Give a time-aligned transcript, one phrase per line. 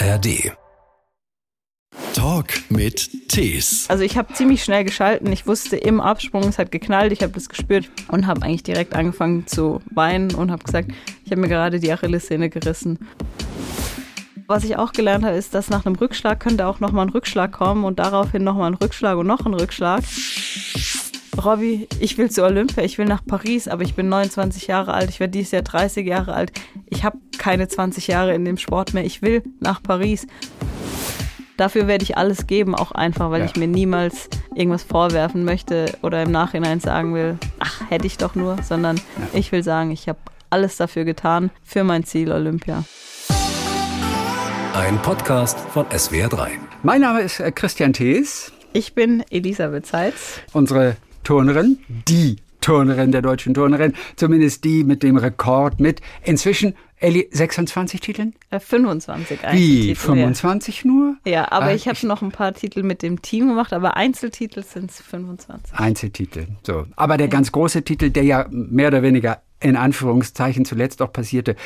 [0.00, 0.52] ARD.
[2.14, 3.86] Talk mit Tees.
[3.88, 5.32] Also ich habe ziemlich schnell geschalten.
[5.32, 8.94] Ich wusste im Absprung, es hat geknallt, ich habe das gespürt und habe eigentlich direkt
[8.94, 10.92] angefangen zu weinen und habe gesagt,
[11.24, 13.08] ich habe mir gerade die Achillessehne gerissen.
[14.46, 17.50] Was ich auch gelernt habe, ist, dass nach einem Rückschlag könnte auch nochmal ein Rückschlag
[17.50, 20.04] kommen und daraufhin nochmal ein Rückschlag und noch ein Rückschlag.
[21.44, 25.08] Robby, ich will zu Olympia, ich will nach Paris, aber ich bin 29 Jahre alt,
[25.08, 26.52] ich werde dieses Jahr 30 Jahre alt.
[26.86, 30.26] Ich habe keine 20 Jahre in dem Sport mehr, ich will nach Paris.
[31.56, 33.46] Dafür werde ich alles geben, auch einfach, weil ja.
[33.46, 38.34] ich mir niemals irgendwas vorwerfen möchte oder im Nachhinein sagen will, ach, hätte ich doch
[38.34, 39.02] nur, sondern ja.
[39.38, 40.18] ich will sagen, ich habe
[40.50, 42.84] alles dafür getan, für mein Ziel Olympia.
[44.74, 46.48] Ein Podcast von SWR3.
[46.82, 48.52] Mein Name ist äh, Christian Thees.
[48.72, 50.40] Ich bin Elisabeth Seitz.
[50.52, 57.28] Unsere Turnerin, die Turnerin der deutschen Turnerin, zumindest die mit dem Rekord mit inzwischen Elli,
[57.30, 58.34] 26 Titeln?
[58.50, 59.88] 25 äh, eigentlich.
[59.88, 60.90] Wie, 25 ja.
[60.90, 61.16] nur?
[61.24, 64.64] Ja, aber ah, ich habe noch ein paar Titel mit dem Team gemacht, aber Einzeltitel
[64.64, 65.78] sind es 25.
[65.78, 66.86] Einzeltitel, so.
[66.96, 67.30] Aber der ja.
[67.30, 71.56] ganz große Titel, der ja mehr oder weniger in Anführungszeichen zuletzt auch passierte,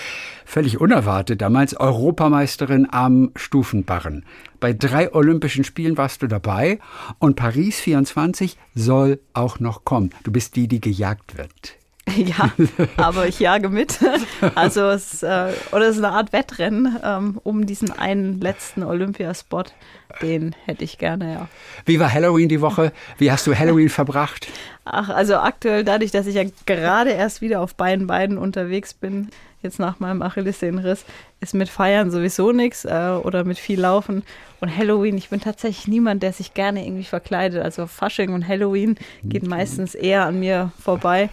[0.45, 4.25] völlig unerwartet damals, Europameisterin am Stufenbarren.
[4.61, 6.79] Bei drei Olympischen Spielen warst du dabei
[7.19, 10.11] und Paris 24 soll auch noch kommen.
[10.23, 11.82] Du bist die, die gejagt wird.
[12.23, 12.53] Ja,
[12.97, 13.99] aber ich jage mit.
[14.55, 19.73] Also es, äh, oder es ist eine Art Wettrennen ähm, um diesen einen letzten Olympiaspot.
[20.21, 21.49] Den hätte ich gerne, ja.
[21.87, 22.93] Wie war Halloween die Woche?
[23.19, 24.49] Wie hast du Halloween verbracht?
[24.85, 29.29] Ach, also aktuell dadurch, dass ich ja gerade erst wieder auf beiden Beinen unterwegs bin,
[29.63, 31.05] jetzt nach meinem Achillessehnenriss,
[31.41, 34.23] ist mit Feiern sowieso nichts äh, oder mit viel Laufen.
[34.61, 37.63] Und Halloween, ich bin tatsächlich niemand, der sich gerne irgendwie verkleidet.
[37.63, 41.31] Also Fasching und Halloween geht meistens eher an mir vorbei.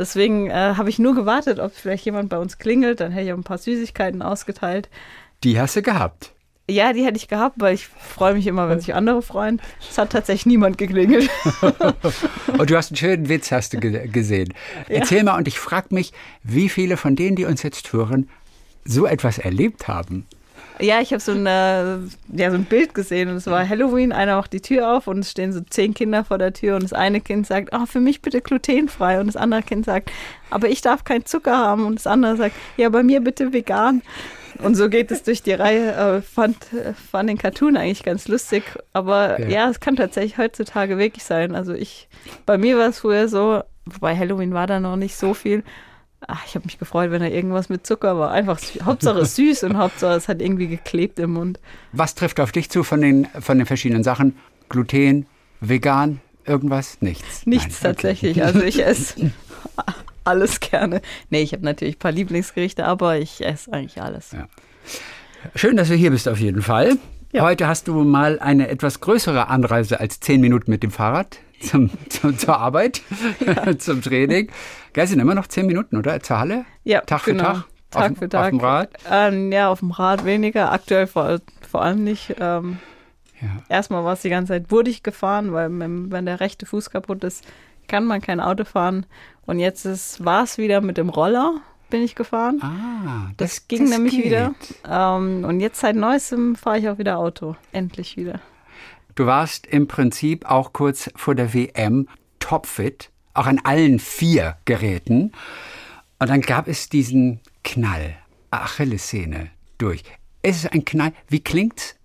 [0.00, 3.00] Deswegen äh, habe ich nur gewartet, ob vielleicht jemand bei uns klingelt.
[3.00, 4.88] Dann hätte ich auch ein paar Süßigkeiten ausgeteilt.
[5.44, 6.32] Die hast du gehabt?
[6.70, 9.60] Ja, die hätte ich gehabt, weil ich freue mich immer, wenn sich andere freuen.
[9.90, 11.28] Es hat tatsächlich niemand geklingelt.
[12.58, 14.54] und du hast einen schönen Witz, hast du gesehen.
[14.88, 14.96] Ja.
[14.96, 18.30] Erzähl mal, und ich frage mich, wie viele von denen, die uns jetzt hören,
[18.84, 20.26] so etwas erlebt haben.
[20.80, 21.98] Ja, ich habe so, ja,
[22.50, 25.30] so ein Bild gesehen und es war Halloween, einer macht die Tür auf und es
[25.30, 28.22] stehen so zehn Kinder vor der Tür und das eine Kind sagt, oh, für mich
[28.22, 30.10] bitte glutenfrei und das andere Kind sagt,
[30.50, 34.02] aber ich darf keinen Zucker haben und das andere sagt, ja, bei mir bitte vegan.
[34.62, 36.22] Und so geht es durch die Reihe.
[36.22, 36.56] Fand,
[37.10, 38.62] fand den Cartoon eigentlich ganz lustig.
[38.92, 39.48] Aber ja.
[39.48, 41.54] ja, es kann tatsächlich heutzutage wirklich sein.
[41.54, 42.08] Also ich,
[42.46, 45.62] bei mir war es früher so, wobei Halloween war da noch nicht so viel.
[46.26, 48.30] Ach, ich habe mich gefreut, wenn da irgendwas mit Zucker war.
[48.30, 51.58] Einfach Hauptsache süß und Hauptsache es hat irgendwie geklebt im Mund.
[51.92, 54.36] Was trifft auf dich zu von den, von den verschiedenen Sachen?
[54.68, 55.26] Gluten,
[55.60, 57.00] vegan, irgendwas?
[57.00, 57.46] Nichts.
[57.46, 58.36] Nichts Nein, tatsächlich.
[58.36, 58.42] Okay.
[58.42, 59.32] Also ich esse
[60.24, 61.00] alles gerne.
[61.30, 64.32] Nee, ich habe natürlich ein paar Lieblingsgerichte, aber ich esse eigentlich alles.
[64.32, 64.46] Ja.
[65.54, 66.98] Schön, dass du hier bist auf jeden Fall.
[67.32, 67.44] Ja.
[67.44, 71.90] Heute hast du mal eine etwas größere Anreise als zehn Minuten mit dem Fahrrad zum,
[72.08, 73.02] zum zur Arbeit,
[73.44, 73.78] ja.
[73.78, 74.50] zum Training.
[74.92, 76.20] Geil, sind immer noch zehn Minuten, oder?
[76.20, 76.64] Zur Halle?
[76.84, 77.44] Ja, Tag genau.
[77.44, 77.64] für Tag?
[77.90, 78.44] Tag auf, für Tag.
[78.44, 78.90] Auf dem Rad?
[79.10, 80.72] Ähm, ja, auf dem Rad weniger.
[80.72, 82.36] Aktuell vor, vor allem nicht.
[82.38, 82.78] Ähm,
[83.40, 83.48] ja.
[83.68, 87.44] Erstmal war es die ganze Zeit wurdig gefahren, weil wenn der rechte Fuß kaputt ist,
[87.88, 89.06] kann man kein Auto fahren.
[89.46, 92.60] Und jetzt war es wieder mit dem Roller, bin ich gefahren.
[92.62, 94.26] Ah, das, das ging das nämlich geht.
[94.26, 94.54] wieder.
[94.88, 97.56] Ähm, und jetzt seit neuestem fahre ich auch wieder Auto.
[97.72, 98.40] Endlich wieder.
[99.16, 102.06] Du warst im Prinzip auch kurz vor der WM
[102.38, 105.32] topfit, auch an allen vier Geräten.
[106.18, 108.16] Und dann gab es diesen Knall,
[108.50, 110.02] Achillessehne durch.
[110.42, 111.12] Es ist ein Knall.
[111.28, 111.96] Wie klingt's?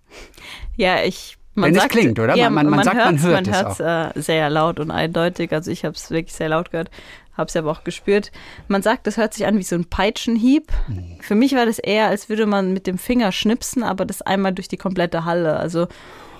[0.76, 2.36] Ja, ich man Wenn sagt, es klingt, oder?
[2.36, 5.52] Ja, man, man, man, sagt, man hört man es äh, sehr laut und eindeutig.
[5.52, 6.90] Also ich habe es wirklich sehr laut gehört,
[7.32, 8.30] habe es aber auch gespürt.
[8.68, 10.70] Man sagt, das hört sich an wie so ein Peitschenhieb.
[10.86, 11.16] Mhm.
[11.22, 14.52] Für mich war das eher, als würde man mit dem Finger schnipsen, aber das einmal
[14.52, 15.56] durch die komplette Halle.
[15.56, 15.88] Also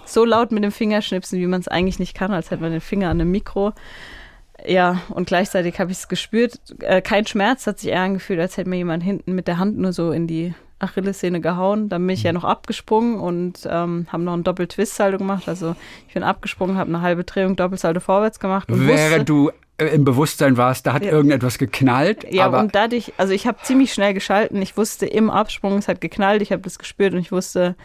[0.04, 2.72] so laut mit dem Finger schnipsen, wie man es eigentlich nicht kann, als hätte man
[2.72, 3.72] den Finger an einem Mikro.
[4.64, 6.60] Ja, und gleichzeitig habe ich es gespürt.
[6.80, 9.78] Äh, kein Schmerz, hat sich eher angefühlt, als hätte mir jemand hinten mit der Hand
[9.78, 11.88] nur so in die Achillessehne gehauen.
[11.88, 12.36] Dann bin ich ja mhm.
[12.36, 15.48] noch abgesprungen und ähm, habe noch einen Doppel-Twist-Salto gemacht.
[15.48, 15.74] Also
[16.08, 18.66] ich bin abgesprungen, habe eine halbe Drehung Doppelsalto vorwärts gemacht.
[18.68, 21.12] Während du äh, im Bewusstsein warst, da hat ja.
[21.12, 22.26] irgendetwas geknallt.
[22.30, 24.60] Ja, und dadurch, also ich habe ziemlich schnell geschalten.
[24.62, 27.76] Ich wusste im Absprung, es hat geknallt, ich habe das gespürt und ich wusste,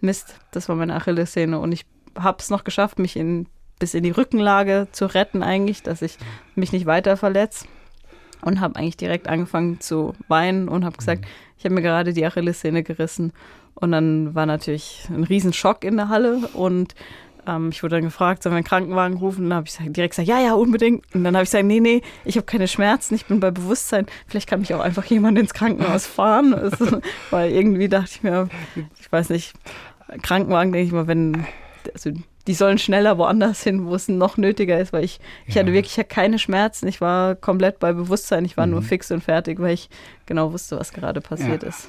[0.00, 1.58] Mist, das war meine Achillessehne.
[1.58, 1.86] Und ich
[2.18, 3.46] habe es noch geschafft, mich in,
[3.84, 6.16] bis in die Rückenlage zu retten eigentlich, dass ich
[6.54, 7.66] mich nicht weiter verletze
[8.40, 11.28] und habe eigentlich direkt angefangen zu weinen und habe gesagt, mhm.
[11.58, 13.34] ich habe mir gerade die Achillessehne gerissen.
[13.74, 16.94] Und dann war natürlich ein Riesenschock in der Halle und
[17.46, 19.50] ähm, ich wurde dann gefragt, sollen wir einen Krankenwagen rufen?
[19.50, 21.04] dann habe ich direkt gesagt, ja, ja, unbedingt.
[21.14, 24.06] Und dann habe ich gesagt, nee, nee, ich habe keine Schmerzen, ich bin bei Bewusstsein.
[24.26, 26.54] Vielleicht kann mich auch einfach jemand ins Krankenhaus fahren.
[26.54, 28.48] Also, weil irgendwie dachte ich mir,
[28.98, 29.52] ich weiß nicht,
[30.22, 31.44] Krankenwagen denke ich mal, wenn,
[31.92, 32.12] also
[32.46, 36.06] die sollen schneller woanders hin, wo es noch nötiger ist, weil ich, ich hatte wirklich
[36.08, 36.86] keine Schmerzen.
[36.86, 38.44] Ich war komplett bei Bewusstsein.
[38.44, 38.72] Ich war mhm.
[38.72, 39.88] nur fix und fertig, weil ich
[40.26, 41.68] genau wusste, was gerade passiert ja.
[41.70, 41.88] ist.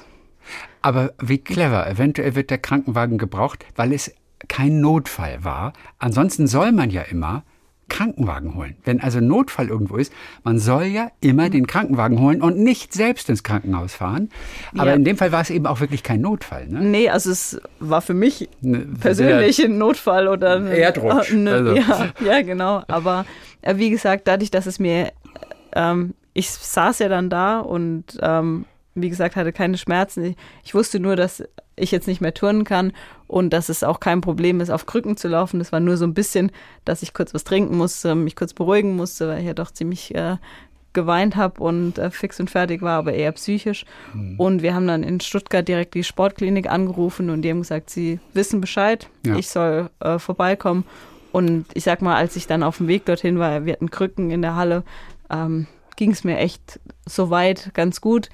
[0.80, 1.86] Aber wie clever.
[1.88, 4.14] Eventuell wird der Krankenwagen gebraucht, weil es
[4.48, 5.72] kein Notfall war.
[5.98, 7.42] Ansonsten soll man ja immer
[7.88, 8.76] Krankenwagen holen.
[8.84, 10.12] Wenn also Notfall irgendwo ist,
[10.42, 14.28] man soll ja immer den Krankenwagen holen und nicht selbst ins Krankenhaus fahren.
[14.76, 14.96] Aber ja.
[14.96, 16.66] in dem Fall war es eben auch wirklich kein Notfall.
[16.66, 16.80] Ne?
[16.80, 21.32] Nee, also es war für mich ne, persönlich ein Notfall oder ein Erdrutsch.
[21.32, 21.74] Ne, also.
[21.76, 22.82] ja, ja, genau.
[22.88, 23.24] Aber
[23.62, 25.12] äh, wie gesagt, dadurch, dass es mir,
[25.74, 28.66] ähm, ich saß ja dann da und ähm,
[28.96, 30.34] wie gesagt, hatte keine Schmerzen.
[30.64, 31.44] Ich, wusste nur, dass
[31.76, 32.92] ich jetzt nicht mehr turnen kann
[33.26, 35.58] und dass es auch kein Problem ist, auf Krücken zu laufen.
[35.58, 36.50] Das war nur so ein bisschen,
[36.84, 40.14] dass ich kurz was trinken musste, mich kurz beruhigen musste, weil ich ja doch ziemlich
[40.14, 40.36] äh,
[40.94, 43.84] geweint habe und äh, fix und fertig war, aber eher psychisch.
[44.14, 44.40] Mhm.
[44.40, 48.18] Und wir haben dann in Stuttgart direkt die Sportklinik angerufen und die haben gesagt, sie
[48.32, 49.36] wissen Bescheid, ja.
[49.36, 50.84] ich soll äh, vorbeikommen.
[51.32, 54.30] Und ich sag mal, als ich dann auf dem Weg dorthin war, wir hatten Krücken
[54.30, 54.84] in der Halle,
[55.28, 55.66] ähm,
[55.96, 58.30] ging es mir echt soweit ganz gut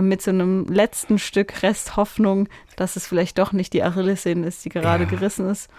[0.00, 4.70] mit so einem letzten Stück Resthoffnung, dass es vielleicht doch nicht die Achillessehne ist, die
[4.70, 5.10] gerade ja.
[5.10, 5.70] gerissen ist.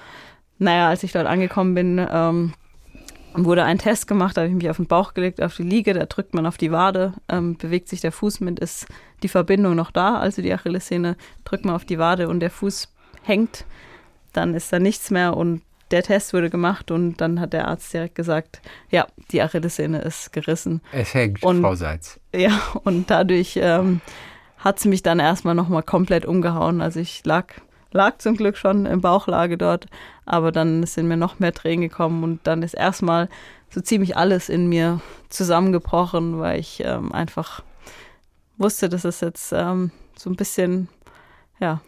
[0.60, 2.54] Naja, als ich dort angekommen bin, ähm,
[3.33, 5.94] wurde ein Test gemacht, da habe ich mich auf den Bauch gelegt, auf die Liege,
[5.94, 8.86] da drückt man auf die Wade, ähm, bewegt sich der Fuß mit, ist
[9.24, 12.94] die Verbindung noch da, also die Achillessehne, drückt man auf die Wade und der Fuß
[13.24, 13.65] hängt,
[14.33, 17.93] dann ist da nichts mehr und der Test wurde gemacht und dann hat der Arzt
[17.93, 20.81] direkt gesagt, ja, die Achillessehne ist gerissen.
[20.91, 22.19] Es hängt, und, Frau Seitz.
[22.35, 24.01] Ja, und dadurch ähm,
[24.57, 26.81] hat sie mich dann erstmal nochmal komplett umgehauen.
[26.81, 27.53] Also ich lag,
[27.91, 29.85] lag zum Glück schon im Bauchlage dort,
[30.25, 33.29] aber dann sind mir noch mehr Tränen gekommen und dann ist erstmal
[33.69, 34.99] so ziemlich alles in mir
[35.29, 37.61] zusammengebrochen, weil ich ähm, einfach
[38.57, 40.89] wusste, dass es jetzt ähm, so ein bisschen,
[41.59, 41.81] ja,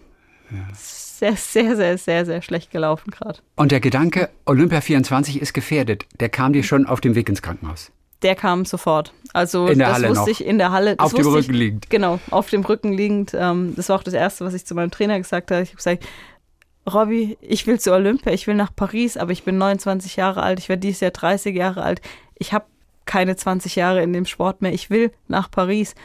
[0.56, 0.68] ja.
[0.74, 3.40] Sehr, sehr, sehr, sehr, sehr schlecht gelaufen gerade.
[3.56, 7.42] Und der Gedanke, Olympia 24 ist gefährdet, der kam dir schon auf dem Weg ins
[7.42, 7.92] Krankenhaus?
[8.22, 9.14] Der kam sofort.
[9.34, 10.28] Also in der das Halle wusste noch.
[10.28, 10.96] ich in der Halle.
[10.98, 11.90] auf dem Rücken ich, liegend.
[11.90, 13.34] Genau, auf dem Rücken liegend.
[13.34, 15.62] Ähm, das war auch das Erste, was ich zu meinem Trainer gesagt habe.
[15.62, 16.06] Ich habe gesagt,
[16.92, 20.60] Robby, ich will zu Olympia, ich will nach Paris, aber ich bin 29 Jahre alt,
[20.60, 22.02] ich werde dieses Jahr 30 Jahre alt.
[22.38, 22.66] Ich habe
[23.06, 24.74] keine 20 Jahre in dem Sport mehr.
[24.74, 25.96] Ich will nach Paris.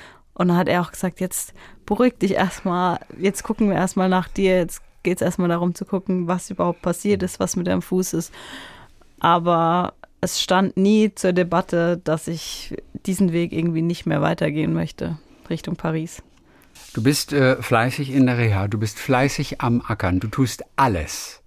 [0.40, 1.52] Und dann hat er auch gesagt, jetzt
[1.84, 5.84] beruhig dich erstmal, jetzt gucken wir erstmal nach dir, jetzt geht es erstmal darum zu
[5.84, 8.32] gucken, was überhaupt passiert ist, was mit deinem Fuß ist.
[9.18, 9.92] Aber
[10.22, 15.18] es stand nie zur Debatte, dass ich diesen Weg irgendwie nicht mehr weitergehen möchte
[15.50, 16.22] Richtung Paris.
[16.94, 21.39] Du bist äh, fleißig in der Reha, du bist fleißig am Ackern, du tust alles.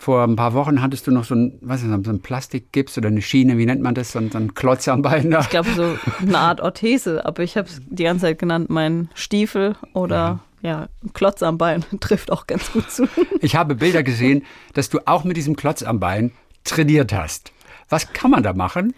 [0.00, 2.96] Vor ein paar Wochen hattest du noch so ein, was ist das, so ein Plastikgips
[2.96, 5.40] oder eine Schiene, wie nennt man das, so ein, so ein Klotz am Bein da.
[5.40, 9.08] Ich glaube so eine Art Orthese, aber ich habe es die ganze Zeit genannt, mein
[9.14, 10.70] Stiefel oder ja.
[10.70, 13.08] ja, Klotz am Bein trifft auch ganz gut zu.
[13.40, 16.30] Ich habe Bilder gesehen, dass du auch mit diesem Klotz am Bein
[16.62, 17.52] trainiert hast.
[17.88, 18.94] Was kann man da machen?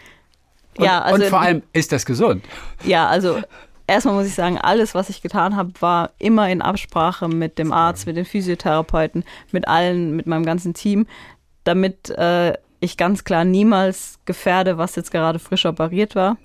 [0.76, 2.44] Und, ja, also, und vor allem, ist das gesund?
[2.85, 3.41] Ja, also
[3.90, 7.72] erstmal muss ich sagen, alles, was ich getan habe, war immer in Absprache mit dem
[7.72, 11.06] Arzt, mit den Physiotherapeuten, mit allen, mit meinem ganzen Team,
[11.64, 16.37] damit äh, ich ganz klar niemals gefährde, was jetzt gerade frisch operiert war.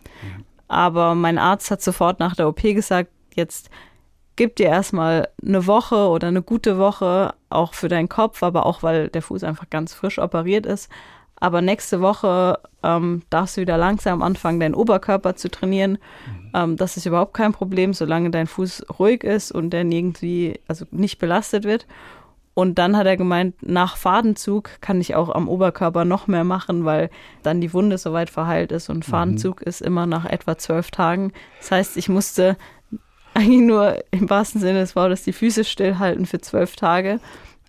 [0.68, 3.69] Aber mein Arzt hat sofort nach der OP gesagt, jetzt
[4.36, 8.83] gib dir erstmal eine Woche oder eine gute Woche, auch für deinen Kopf, aber auch
[8.83, 10.90] weil der Fuß einfach ganz frisch operiert ist.
[11.37, 15.92] Aber nächste Woche ähm, darfst du wieder langsam anfangen, deinen Oberkörper zu trainieren.
[15.92, 16.51] Mhm.
[16.54, 20.85] Ähm, das ist überhaupt kein Problem, solange dein Fuß ruhig ist und der irgendwie, also
[20.92, 21.87] nicht belastet wird.
[22.56, 26.85] Und dann hat er gemeint, nach Fadenzug kann ich auch am Oberkörper noch mehr machen,
[26.85, 27.09] weil
[27.44, 28.89] dann die Wunde soweit verheilt ist.
[28.89, 29.11] Und mhm.
[29.11, 29.68] Fadenzug mhm.
[29.68, 31.33] ist immer nach etwa zwölf Tagen.
[31.59, 32.56] Das heißt, ich musste
[33.33, 37.19] eigentlich nur im wahrsten Sinne des Wortes die Füße stillhalten für zwölf Tage.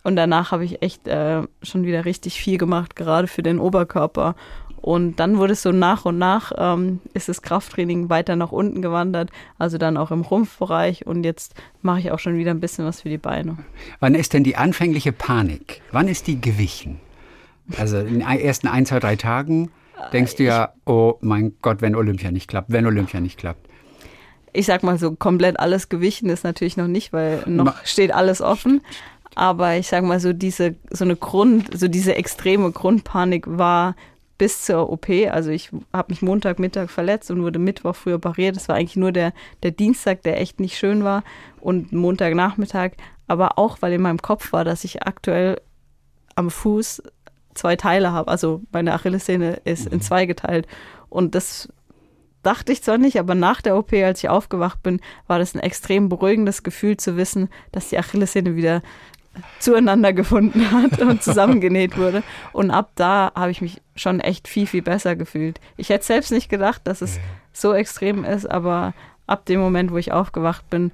[0.06, 4.36] Und danach habe ich echt äh, schon wieder richtig viel gemacht, gerade für den Oberkörper.
[4.80, 8.82] Und dann wurde es so nach und nach, ähm, ist das Krafttraining weiter nach unten
[8.82, 11.08] gewandert, also dann auch im Rumpfbereich.
[11.08, 13.58] Und jetzt mache ich auch schon wieder ein bisschen was für die Beine.
[13.98, 15.82] Wann ist denn die anfängliche Panik?
[15.90, 17.00] Wann ist die gewichen?
[17.76, 19.72] Also in den ersten ein, zwei, drei Tagen
[20.12, 23.66] denkst du ja, oh mein Gott, wenn Olympia nicht klappt, wenn Olympia nicht klappt.
[24.52, 28.40] Ich sag mal so, komplett alles gewichen ist natürlich noch nicht, weil noch steht alles
[28.40, 28.80] offen.
[29.34, 33.94] Aber ich sage mal so, diese, so eine Grund, so diese extreme Grundpanik war
[34.38, 35.08] bis zur OP.
[35.30, 38.56] Also ich habe mich Montagmittag verletzt und wurde Mittwoch früh operiert.
[38.56, 41.22] Das war eigentlich nur der, der Dienstag, der echt nicht schön war
[41.60, 42.92] und Montagnachmittag.
[43.26, 45.60] Aber auch, weil in meinem Kopf war, dass ich aktuell
[46.34, 47.02] am Fuß
[47.54, 48.30] zwei Teile habe.
[48.30, 50.66] Also meine Achillessehne ist in zwei geteilt.
[51.08, 51.68] Und das
[52.42, 55.60] dachte ich zwar nicht, aber nach der OP, als ich aufgewacht bin, war das ein
[55.60, 58.82] extrem beruhigendes Gefühl zu wissen, dass die Achillessehne wieder
[59.58, 62.22] zueinander gefunden hat und zusammengenäht wurde.
[62.52, 65.60] Und ab da habe ich mich schon echt viel, viel besser gefühlt.
[65.76, 67.18] Ich hätte selbst nicht gedacht, dass es
[67.52, 68.94] so extrem ist, aber
[69.26, 70.92] ab dem Moment, wo ich aufgewacht bin,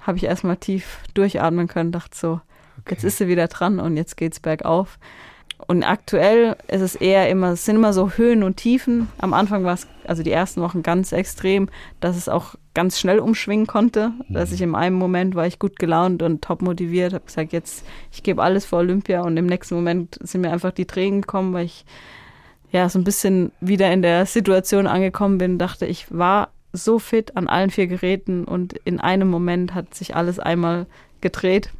[0.00, 2.40] habe ich erstmal tief durchatmen können, dachte so,
[2.80, 2.90] okay.
[2.94, 4.98] jetzt ist sie wieder dran und jetzt geht's bergauf.
[5.66, 9.08] Und aktuell ist es eher immer, es sind immer so Höhen und Tiefen.
[9.18, 11.68] Am Anfang war es, also die ersten Wochen ganz extrem,
[12.00, 14.10] dass es auch ganz schnell umschwingen konnte.
[14.28, 14.34] Mhm.
[14.34, 17.84] Dass ich im einen Moment war ich gut gelaunt und top motiviert, habe gesagt, jetzt,
[18.12, 21.54] ich gebe alles für Olympia und im nächsten Moment sind mir einfach die Tränen gekommen,
[21.54, 21.84] weil ich
[22.70, 27.36] ja so ein bisschen wieder in der Situation angekommen bin, dachte, ich war so fit
[27.36, 30.86] an allen vier Geräten und in einem Moment hat sich alles einmal
[31.20, 31.70] gedreht.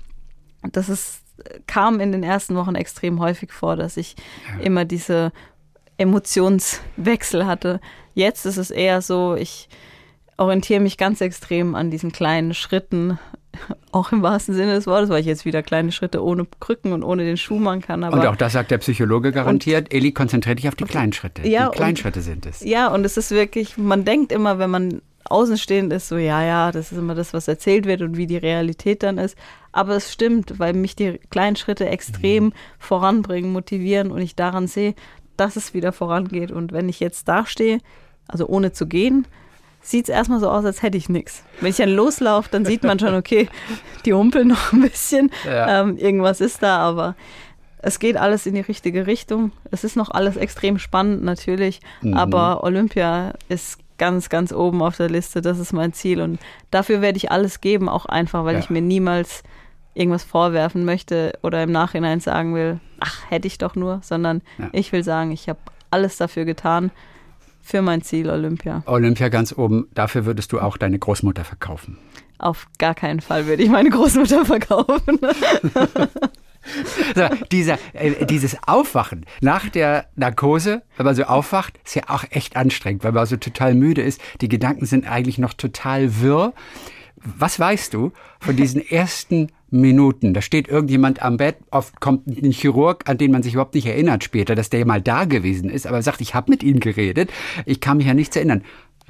[0.71, 1.25] Das ist
[1.67, 4.15] kam in den ersten Wochen extrem häufig vor, dass ich
[4.61, 5.33] immer diese
[5.99, 7.81] Emotionswechsel hatte.
[8.15, 9.69] Jetzt ist es eher so, ich
[10.37, 13.19] orientiere mich ganz extrem an diesen kleinen Schritten,
[13.93, 17.03] auch im wahrsten Sinne des Wortes, weil ich jetzt wieder kleine Schritte ohne Krücken und
[17.03, 18.03] ohne den Schuh machen kann.
[18.05, 21.47] und auch das sagt der Psychologe garantiert, Eli, konzentriere dich auf die kleinen Schritte.
[21.47, 22.65] Ja, die kleinen und, Schritte sind es.
[22.65, 26.73] Ja, und es ist wirklich, man denkt immer, wenn man außenstehend ist, so, ja, ja,
[26.73, 29.37] das ist immer das, was erzählt wird und wie die Realität dann ist.
[29.73, 32.53] Aber es stimmt, weil mich die kleinen Schritte extrem mhm.
[32.79, 34.95] voranbringen, motivieren und ich daran sehe,
[35.37, 36.53] dass es wieder vorangeht.
[36.53, 37.79] Und wenn ich jetzt dastehe,
[38.29, 39.27] also ohne zu gehen,
[39.85, 41.45] sieht es erstmal so aus, als hätte ich nichts.
[41.61, 43.49] Wenn ich dann loslaufe, dann sieht man schon, okay,
[44.05, 45.83] die humpeln noch ein bisschen, ja.
[45.83, 47.15] ähm, irgendwas ist da, aber
[47.79, 49.53] es geht alles in die richtige Richtung.
[49.71, 52.15] Es ist noch alles extrem spannend natürlich, mhm.
[52.15, 55.43] aber Olympia ist ganz, ganz oben auf der Liste.
[55.43, 56.23] Das ist mein Ziel.
[56.23, 58.61] Und dafür werde ich alles geben, auch einfach, weil ja.
[58.61, 59.43] ich mir niemals
[59.93, 64.69] irgendwas vorwerfen möchte oder im Nachhinein sagen will, ach, hätte ich doch nur, sondern ja.
[64.73, 65.61] ich will sagen, ich habe
[65.91, 66.91] alles dafür getan
[67.65, 68.83] für mein Ziel Olympia.
[68.87, 71.99] Olympia ganz oben, dafür würdest du auch deine Großmutter verkaufen.
[72.39, 75.19] Auf gar keinen Fall würde ich meine Großmutter verkaufen.
[77.15, 82.25] So, dieser, äh, dieses Aufwachen nach der Narkose, wenn man so aufwacht, ist ja auch
[82.31, 84.21] echt anstrengend, weil man so total müde ist.
[84.41, 86.55] Die Gedanken sind eigentlich noch total wirr.
[87.25, 90.35] Was weißt du von diesen ersten Minuten?
[90.35, 93.87] Da steht irgendjemand am Bett, oft kommt ein Chirurg, an den man sich überhaupt nicht
[93.87, 97.31] erinnert später, dass der mal da gewesen ist, aber sagt, ich habe mit ihm geredet.
[97.65, 98.63] Ich kann mich ja nichts erinnern.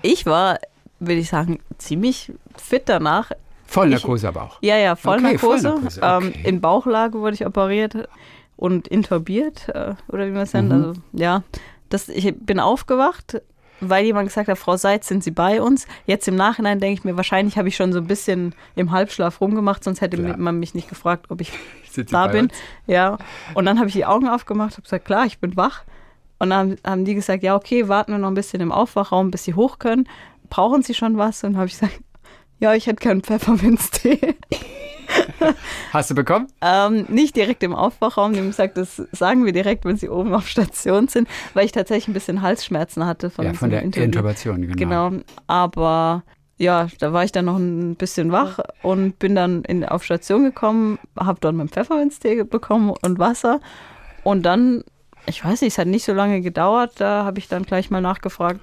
[0.02, 0.58] Ich war,
[1.00, 3.32] würde ich sagen, ziemlich fit danach.
[3.66, 4.58] Vollnarkose aber auch.
[4.62, 5.68] Ja, ja, Vollnarkose.
[5.70, 6.00] Okay, Vollnarkose.
[6.02, 6.48] Ähm, okay.
[6.48, 8.08] in Bauchlage wurde ich operiert
[8.56, 10.68] und intubiert, äh, oder wie man es nennt.
[10.68, 10.74] Mhm.
[10.74, 11.42] Also, ja,
[11.88, 13.40] das, ich bin aufgewacht,
[13.80, 15.86] weil jemand gesagt hat, Frau Seitz, sind Sie bei uns?
[16.06, 19.40] Jetzt im Nachhinein denke ich mir, wahrscheinlich habe ich schon so ein bisschen im Halbschlaf
[19.40, 20.36] rumgemacht, sonst hätte klar.
[20.36, 21.52] man mich nicht gefragt, ob ich
[22.10, 22.46] da bin.
[22.46, 22.54] Uns?
[22.86, 23.18] Ja.
[23.54, 25.84] Und dann habe ich die Augen aufgemacht, habe gesagt, klar, ich bin wach.
[26.38, 29.44] Und dann haben die gesagt, ja, okay, warten wir noch ein bisschen im Aufwachraum, bis
[29.44, 30.08] Sie hoch können.
[30.50, 31.44] Brauchen Sie schon was?
[31.44, 32.00] Und habe ich gesagt,
[32.58, 34.36] ja, ich hätte keinen Pfefferminztee.
[35.92, 36.48] Hast du bekommen?
[36.60, 38.32] Ähm, nicht direkt im Aufwachraum.
[38.32, 41.72] Die haben gesagt, das sagen wir direkt, wenn sie oben auf Station sind, weil ich
[41.72, 44.06] tatsächlich ein bisschen Halsschmerzen hatte von, ja, von der Interview.
[44.06, 44.62] Intubation.
[44.62, 45.10] Genau.
[45.10, 45.22] genau.
[45.46, 46.22] Aber
[46.56, 50.44] ja, da war ich dann noch ein bisschen wach und bin dann in, auf Station
[50.44, 53.60] gekommen, habe dort meinen Pfefferminztee bekommen und Wasser.
[54.22, 54.84] Und dann,
[55.26, 58.00] ich weiß nicht, es hat nicht so lange gedauert, da habe ich dann gleich mal
[58.00, 58.60] nachgefragt,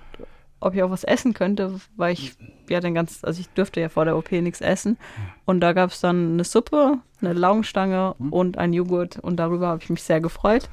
[0.62, 2.36] ob ich auch was essen könnte, weil ich
[2.70, 4.98] ja den ganz, also ich dürfte ja vor der OP nichts essen.
[5.46, 8.32] Und da gab es dann eine Suppe, eine Laugenstange mhm.
[8.32, 10.70] und ein Joghurt und darüber habe ich mich sehr gefreut.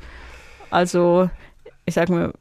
[0.70, 1.30] Also
[1.86, 2.32] ich sage mir,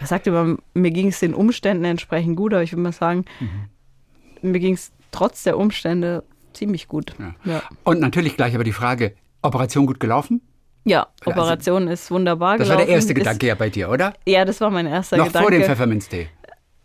[0.00, 3.24] ich sagte immer, mir ging es den Umständen entsprechend gut, aber ich würde mal sagen,
[3.40, 4.50] mhm.
[4.50, 7.14] mir ging es trotz der Umstände ziemlich gut.
[7.18, 7.34] Ja.
[7.50, 7.62] Ja.
[7.84, 10.42] Und natürlich gleich aber die Frage, Operation gut gelaufen?
[10.86, 12.78] Ja, also Operation also, ist wunderbar das gelaufen.
[12.78, 14.14] Das war der erste Gedanke ist, ja bei dir, oder?
[14.24, 15.44] Ja, das war mein erster Noch Gedanke.
[15.44, 16.28] Noch vor dem Pfefferminztee?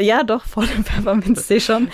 [0.01, 1.89] Ja, doch, vor dem Pfefferminztee schon.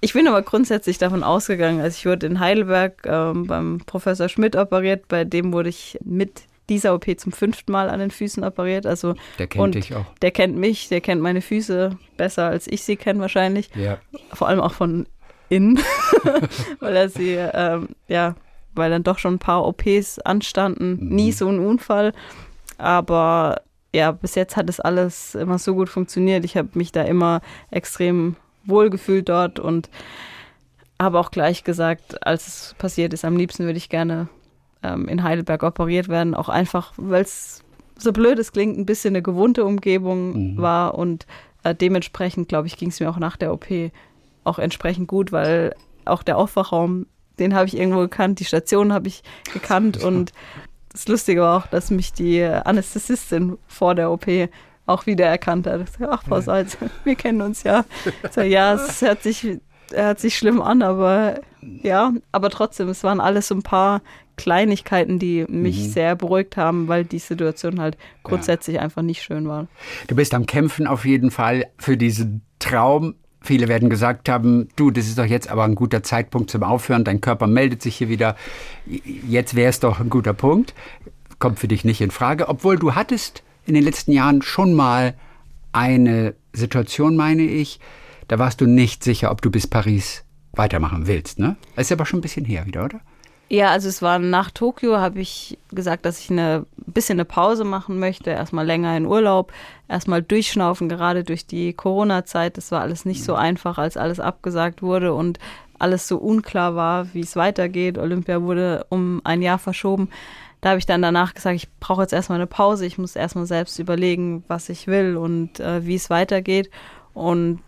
[0.00, 4.56] Ich bin aber grundsätzlich davon ausgegangen, also ich wurde in Heidelberg ähm, beim Professor Schmidt
[4.56, 8.86] operiert, bei dem wurde ich mit dieser OP zum fünften Mal an den Füßen operiert.
[8.86, 10.06] Also, der kennt dich auch.
[10.22, 13.70] Der kennt mich, der kennt meine Füße besser als ich sie kenne wahrscheinlich.
[13.74, 13.98] Ja.
[14.32, 15.06] Vor allem auch von
[15.48, 15.78] innen,
[16.80, 18.34] weil er sie, ähm, ja,
[18.74, 20.98] weil dann doch schon ein paar OPs anstanden.
[21.00, 21.14] Mhm.
[21.14, 22.12] Nie so ein Unfall,
[22.78, 23.60] aber
[23.94, 26.44] ja, bis jetzt hat es alles immer so gut funktioniert.
[26.44, 29.90] Ich habe mich da immer extrem wohlgefühlt dort und
[31.00, 34.28] habe auch gleich gesagt, als es passiert ist, am liebsten würde ich gerne
[34.82, 37.62] ähm, in Heidelberg operiert werden, auch einfach, weil es
[37.98, 40.58] so blöd es klingt, ein bisschen eine gewohnte Umgebung mhm.
[40.58, 41.26] war und
[41.64, 43.66] äh, dementsprechend, glaube ich, ging es mir auch nach der OP
[44.44, 47.06] auch entsprechend gut, weil auch der Aufwachraum,
[47.38, 49.22] den habe ich irgendwo gekannt, die Station habe ich
[49.52, 50.32] gekannt und
[50.92, 54.26] das Lustige war auch, dass mich die Anästhesistin vor der OP
[54.86, 55.86] auch wieder erkannt hat.
[56.08, 57.84] Ach, Frau Salz, wir kennen uns ja.
[58.30, 59.58] So, ja, es hört sich,
[59.92, 64.02] hört sich schlimm an, aber ja, aber trotzdem, es waren alles so ein paar
[64.36, 65.90] Kleinigkeiten, die mich mhm.
[65.90, 68.82] sehr beruhigt haben, weil die Situation halt grundsätzlich ja.
[68.82, 69.68] einfach nicht schön war.
[70.08, 73.14] Du bist am Kämpfen auf jeden Fall für diesen Traum.
[73.42, 77.04] Viele werden gesagt haben, du, das ist doch jetzt aber ein guter Zeitpunkt zum Aufhören,
[77.04, 78.36] dein Körper meldet sich hier wieder,
[78.86, 80.74] jetzt wäre es doch ein guter Punkt.
[81.38, 85.14] Kommt für dich nicht in Frage, obwohl du hattest in den letzten Jahren schon mal
[85.72, 87.80] eine Situation, meine ich,
[88.28, 91.56] da warst du nicht sicher, ob du bis Paris weitermachen willst, ne?
[91.74, 93.00] Das ist aber schon ein bisschen her wieder, oder?
[93.52, 97.64] Ja, also es war nach Tokio, habe ich gesagt, dass ich eine bisschen eine Pause
[97.64, 99.52] machen möchte, erstmal länger in Urlaub,
[99.88, 102.56] erstmal durchschnaufen, gerade durch die Corona-Zeit.
[102.56, 105.38] Das war alles nicht so einfach, als alles abgesagt wurde und
[105.78, 107.98] alles so unklar war, wie es weitergeht.
[107.98, 110.08] Olympia wurde um ein Jahr verschoben.
[110.62, 112.86] Da habe ich dann danach gesagt, ich brauche jetzt erstmal eine Pause.
[112.86, 116.70] Ich muss erstmal selbst überlegen, was ich will und äh, wie es weitergeht.
[117.12, 117.60] Und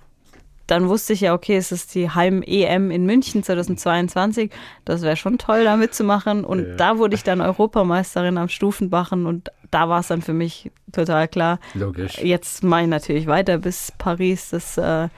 [0.66, 4.50] dann wusste ich ja, okay, es ist die Heim-EM in München 2022.
[4.85, 6.44] Das wäre schon toll, da mitzumachen.
[6.44, 6.75] Und ja.
[6.76, 11.28] da wurde ich dann Europameisterin am Stufenbachen und da war es dann für mich total
[11.28, 11.59] klar.
[11.75, 12.18] Logisch.
[12.18, 14.50] Jetzt mache ich natürlich weiter bis Paris.
[14.50, 15.09] Das äh,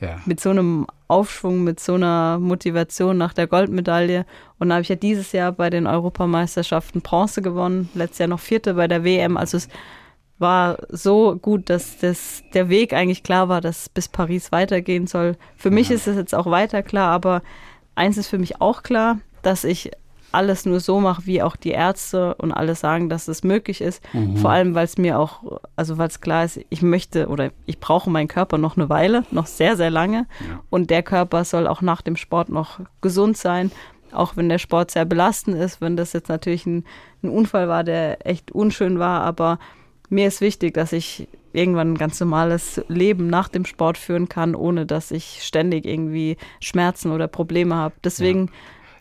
[0.00, 0.20] ja.
[0.26, 4.26] mit so einem Aufschwung, mit so einer Motivation nach der Goldmedaille.
[4.58, 8.40] Und da habe ich ja dieses Jahr bei den Europameisterschaften Bronze gewonnen, letztes Jahr noch
[8.40, 9.36] Vierte bei der WM.
[9.36, 9.68] Also es
[10.44, 15.36] war so gut, dass das, der Weg eigentlich klar war, dass bis Paris weitergehen soll.
[15.56, 17.42] Für mich ist es jetzt auch weiter klar, aber
[17.94, 19.90] eins ist für mich auch klar, dass ich
[20.32, 24.02] alles nur so mache, wie auch die Ärzte und alle sagen, dass es möglich ist.
[24.12, 24.36] Mhm.
[24.36, 27.80] Vor allem, weil es mir auch, also weil es klar ist, ich möchte oder ich
[27.80, 30.26] brauche meinen Körper noch eine Weile, noch sehr, sehr lange.
[30.40, 30.60] Ja.
[30.70, 33.70] Und der Körper soll auch nach dem Sport noch gesund sein.
[34.12, 36.84] Auch wenn der Sport sehr belastend ist, wenn das jetzt natürlich ein,
[37.22, 39.58] ein Unfall war, der echt unschön war, aber
[40.14, 44.54] mir ist wichtig, dass ich irgendwann ein ganz normales Leben nach dem Sport führen kann,
[44.54, 47.94] ohne dass ich ständig irgendwie Schmerzen oder Probleme habe.
[48.02, 48.46] Deswegen.
[48.46, 48.52] Ja.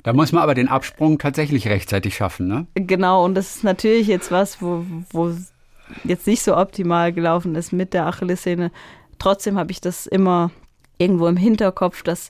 [0.04, 2.68] Da muss man aber den Absprung tatsächlich rechtzeitig schaffen, ne?
[2.76, 5.34] Genau, und das ist natürlich jetzt was, wo, wo
[6.04, 8.72] jetzt nicht so optimal gelaufen ist mit der Achillessehne.
[9.18, 10.52] Trotzdem habe ich das immer
[10.98, 12.30] irgendwo im Hinterkopf, dass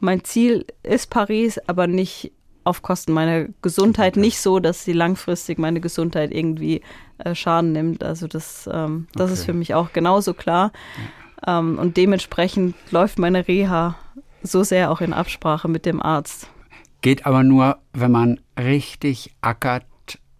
[0.00, 2.32] mein Ziel ist Paris, aber nicht
[2.64, 6.82] auf Kosten meiner Gesundheit, nicht so, dass sie langfristig meine Gesundheit irgendwie
[7.18, 8.02] äh, Schaden nimmt.
[8.02, 9.32] Also das, ähm, das okay.
[9.32, 10.72] ist für mich auch genauso klar.
[11.46, 13.96] Ähm, und dementsprechend läuft meine Reha
[14.42, 16.48] so sehr auch in Absprache mit dem Arzt.
[17.00, 19.84] Geht aber nur, wenn man richtig ackert,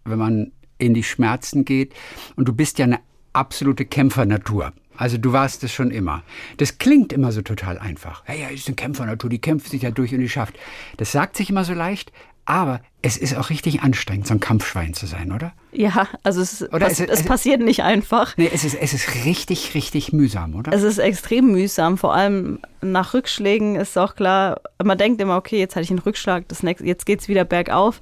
[0.05, 1.93] wenn man in die Schmerzen geht.
[2.35, 2.99] Und du bist ja eine
[3.33, 4.73] absolute Kämpfernatur.
[4.97, 6.23] Also du warst es schon immer.
[6.57, 8.23] Das klingt immer so total einfach.
[8.25, 10.55] Hey, ja, ist eine Kämpfernatur, die kämpft sich ja durch und die schafft.
[10.97, 12.11] Das sagt sich immer so leicht,
[12.45, 15.53] aber es ist auch richtig anstrengend, so ein Kampfschwein zu sein, oder?
[15.71, 18.35] Ja, also es, oder pass, es, es, es passiert nicht einfach.
[18.37, 20.73] Nee, es ist, es ist richtig, richtig mühsam, oder?
[20.73, 25.57] Es ist extrem mühsam, vor allem nach Rückschlägen ist auch klar, man denkt immer, okay,
[25.57, 28.01] jetzt hatte ich einen Rückschlag, das nächste, jetzt geht es wieder bergauf.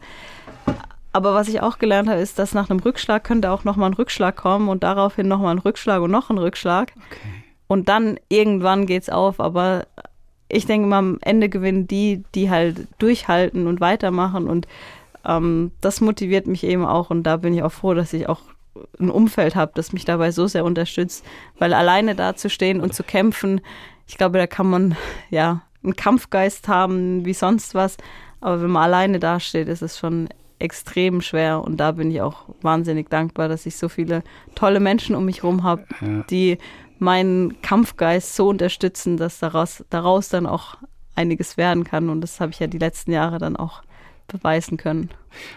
[1.13, 3.95] Aber was ich auch gelernt habe, ist, dass nach einem Rückschlag könnte auch nochmal ein
[3.95, 6.93] Rückschlag kommen und daraufhin nochmal ein Rückschlag und noch ein Rückschlag.
[6.95, 7.43] Okay.
[7.67, 9.39] Und dann irgendwann geht es auf.
[9.39, 9.88] Aber
[10.47, 14.47] ich denke mal, am Ende gewinnen die, die halt durchhalten und weitermachen.
[14.47, 14.67] Und
[15.26, 17.10] ähm, das motiviert mich eben auch.
[17.10, 18.41] Und da bin ich auch froh, dass ich auch
[19.00, 21.26] ein Umfeld habe, das mich dabei so sehr unterstützt.
[21.60, 23.62] Weil alleine da zu stehen und zu kämpfen,
[24.08, 24.95] ich glaube, da kann man
[25.30, 27.97] ja einen Kampfgeist haben wie sonst was.
[28.39, 30.30] Aber wenn man alleine dasteht, ist es schon
[30.62, 34.24] extrem schwer und da bin ich auch wahnsinnig dankbar, dass ich so viele
[34.56, 36.24] tolle Menschen um mich herum habe, ja.
[36.30, 36.58] die
[37.00, 40.78] meinen Kampfgeist so unterstützen, dass daraus, daraus dann auch
[41.15, 43.82] einiges werden kann und das habe ich ja die letzten Jahre dann auch
[44.28, 45.10] beweisen können.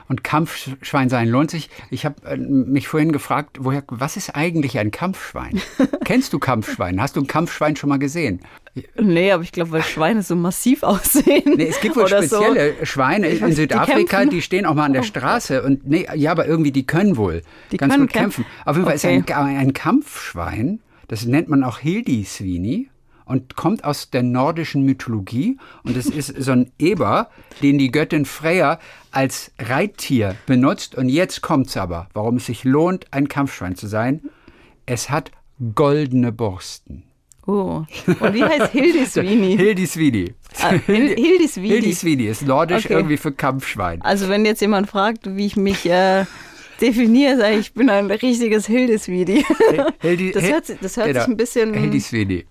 [0.08, 1.70] Und Kampfschwein sein lohnt sich.
[1.90, 5.60] Ich habe äh, mich vorhin gefragt, woher, was ist eigentlich ein Kampfschwein?
[6.04, 7.00] Kennst du Kampfschwein?
[7.00, 8.40] Hast du ein Kampfschwein schon mal gesehen?
[9.00, 11.54] Nee, aber ich glaube, weil Schweine so massiv aussehen.
[11.56, 12.84] Nee, es gibt wohl spezielle so.
[12.84, 15.62] Schweine in Südafrika, die, die, stehen auch mal an der oh Straße.
[15.62, 18.44] Und nee, ja, aber irgendwie, die können wohl die ganz können gut kämpfen.
[18.44, 18.62] kämpfen.
[18.64, 19.18] Auf jeden Fall okay.
[19.18, 22.88] ist ein, ein Kampfschwein, das nennt man auch Hildiswini
[23.24, 25.58] und kommt aus der nordischen Mythologie.
[25.82, 27.30] Und es ist so ein Eber,
[27.62, 28.78] den die Göttin Freya
[29.10, 30.94] als Reittier benutzt.
[30.94, 34.22] Und jetzt kommt's aber, warum es sich lohnt, ein Kampfschwein zu sein.
[34.86, 35.30] Es hat
[35.74, 37.04] goldene Borsten.
[37.46, 37.84] Oh.
[38.06, 39.56] Und wie heißt Hildiswini?
[39.58, 40.34] Hildiswini.
[40.62, 41.68] Ah, Hildiswini.
[41.68, 42.94] Hildiswini ist nordisch okay.
[42.94, 44.00] irgendwie für Kampfschwein.
[44.02, 46.24] Also wenn jetzt jemand fragt, wie ich mich äh,
[46.80, 49.44] definiere, sage ich, ich bin ein richtiges Hildiswini.
[50.00, 52.46] Hildi, das hört, das hört sich ein bisschen Hildiswini.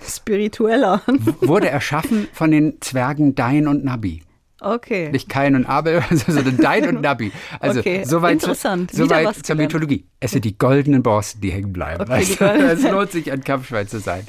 [0.00, 1.20] spiritueller an.
[1.40, 4.22] Wurde erschaffen von den Zwergen Dain und Nabi.
[4.60, 5.10] Okay.
[5.10, 7.32] Nicht Kain und Abel, sondern Dein und Nabi.
[7.60, 8.90] Also Okay, soweit, interessant.
[8.90, 9.72] Soweit zur gelernt.
[9.72, 10.06] Mythologie.
[10.20, 12.02] Es sind die goldenen Borsten, die hängen bleiben.
[12.02, 12.44] Okay, weißt die du?
[12.44, 14.26] es lohnt sich, ein Kampfschwein zu sein.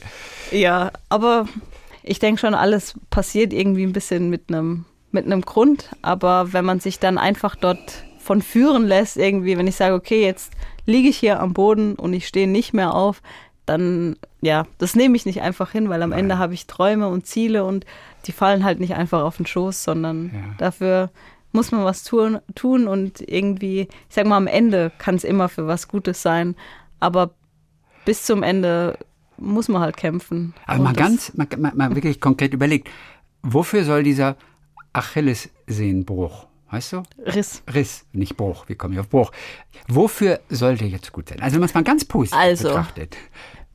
[0.51, 1.47] Ja, aber
[2.03, 5.89] ich denke schon, alles passiert irgendwie ein bisschen mit einem mit einem Grund.
[6.01, 10.23] Aber wenn man sich dann einfach dort von führen lässt, irgendwie, wenn ich sage, okay,
[10.23, 10.51] jetzt
[10.85, 13.21] liege ich hier am Boden und ich stehe nicht mehr auf,
[13.65, 17.25] dann, ja, das nehme ich nicht einfach hin, weil am Ende habe ich Träume und
[17.25, 17.85] Ziele und
[18.27, 20.41] die fallen halt nicht einfach auf den Schoß, sondern Ja.
[20.57, 21.09] dafür
[21.53, 25.49] muss man was tun, tun und irgendwie, ich sag mal, am Ende kann es immer
[25.49, 26.55] für was Gutes sein,
[26.99, 27.31] aber
[28.05, 28.97] bis zum Ende
[29.37, 30.53] muss man halt kämpfen.
[30.65, 32.89] Aber mal ganz, mal, mal, mal wirklich konkret überlegt,
[33.43, 34.35] wofür soll dieser
[34.93, 37.03] Achillessehnenbruch, weißt du?
[37.25, 37.63] Riss.
[37.73, 39.31] Riss, nicht Bruch, wir kommen hier auf Bruch.
[39.87, 41.39] Wofür sollte jetzt gut sein?
[41.41, 42.67] Also wenn man es mal ganz positiv Also.
[42.69, 43.17] betrachtet.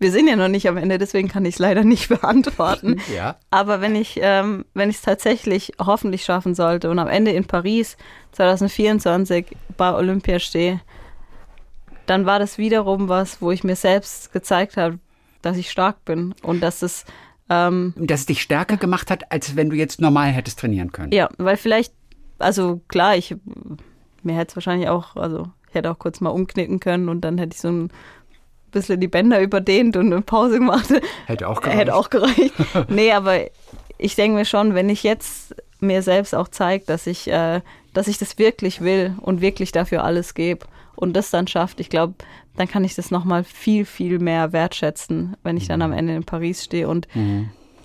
[0.03, 3.01] Wir sind ja noch nicht am Ende, deswegen kann ich es leider nicht beantworten.
[3.15, 3.37] Ja.
[3.51, 7.45] Aber wenn ich ähm, wenn ich es tatsächlich hoffentlich schaffen sollte und am Ende in
[7.45, 7.97] Paris
[8.33, 10.81] 2024 bei Olympia stehe,
[12.07, 14.99] dann war das wiederum was, wo ich mir selbst gezeigt habe,
[15.41, 17.05] dass ich stark bin und dass es
[17.49, 21.13] ähm, Dass es dich stärker gemacht hat, als wenn du jetzt normal hättest trainieren können.
[21.13, 21.93] ja, weil vielleicht,
[22.39, 23.37] also klar, ich
[24.23, 27.39] mir hätte es wahrscheinlich auch, also ich hätte auch kurz mal umknicken können und dann
[27.39, 27.91] hätte ich so ein
[28.73, 30.89] bisschen die Bänder überdehnt und eine Pause gemacht.
[31.27, 31.79] Hätte auch gereicht.
[31.79, 32.55] Hätte auch gereicht.
[32.89, 33.41] nee, aber
[33.99, 37.61] ich denke mir schon, wenn ich jetzt mir selbst auch zeige, dass ich, äh,
[37.95, 41.91] dass ich das wirklich will und wirklich dafür alles gebe und das dann schafft, ich
[41.91, 42.15] glaube,
[42.57, 46.25] dann kann ich das nochmal viel, viel mehr wertschätzen, wenn ich dann am Ende in
[46.25, 46.87] Paris stehe.
[46.87, 47.09] Und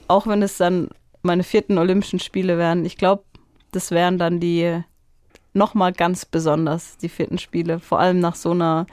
[0.08, 0.90] auch wenn es dann
[1.22, 3.24] meine vierten Olympischen Spiele wären, ich glaube,
[3.72, 4.82] das wären dann die
[5.54, 8.88] nochmal ganz besonders, die vierten Spiele, vor allem nach so einer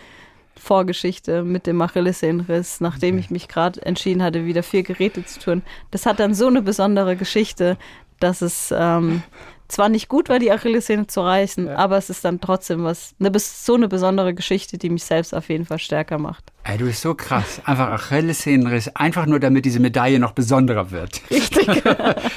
[0.57, 5.63] Vorgeschichte mit dem Achillessehnenriss, nachdem ich mich gerade entschieden hatte, wieder vier Geräte zu tun.
[5.91, 7.77] Das hat dann so eine besondere Geschichte,
[8.21, 9.23] dass es ähm,
[9.69, 13.33] zwar nicht gut war, die Achillessehne zu reißen, aber es ist dann trotzdem was, eine,
[13.39, 16.53] so eine besondere Geschichte, die mich selbst auf jeden Fall stärker macht.
[16.65, 17.61] Ey, du bist so krass.
[17.65, 21.21] Einfach Achillessehnenriss, einfach nur damit diese Medaille noch besonderer wird.
[21.31, 21.83] Richtig.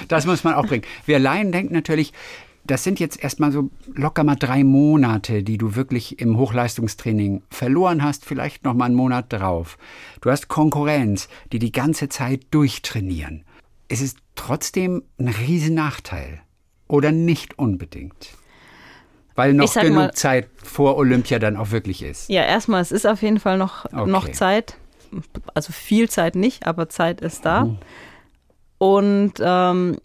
[0.07, 0.85] Das muss man auch bringen.
[1.05, 2.13] Wir Laien denken natürlich,
[2.67, 8.03] das sind jetzt erstmal so locker mal drei Monate, die du wirklich im Hochleistungstraining verloren
[8.03, 9.77] hast, vielleicht noch mal einen Monat drauf.
[10.21, 13.43] Du hast Konkurrenz, die die ganze Zeit durchtrainieren.
[13.87, 16.41] Es ist trotzdem ein Riesennachteil.
[16.89, 18.29] Oder nicht unbedingt.
[19.35, 22.29] Weil noch genug mal- Zeit vor Olympia dann auch wirklich ist.
[22.29, 24.09] Ja, erstmal, es ist auf jeden Fall noch, Okay.
[24.09, 24.77] noch Zeit.
[25.53, 27.65] Also viel Zeit nicht, aber Zeit ist da.
[27.65, 27.77] Mhm.
[28.77, 29.97] Und ähm,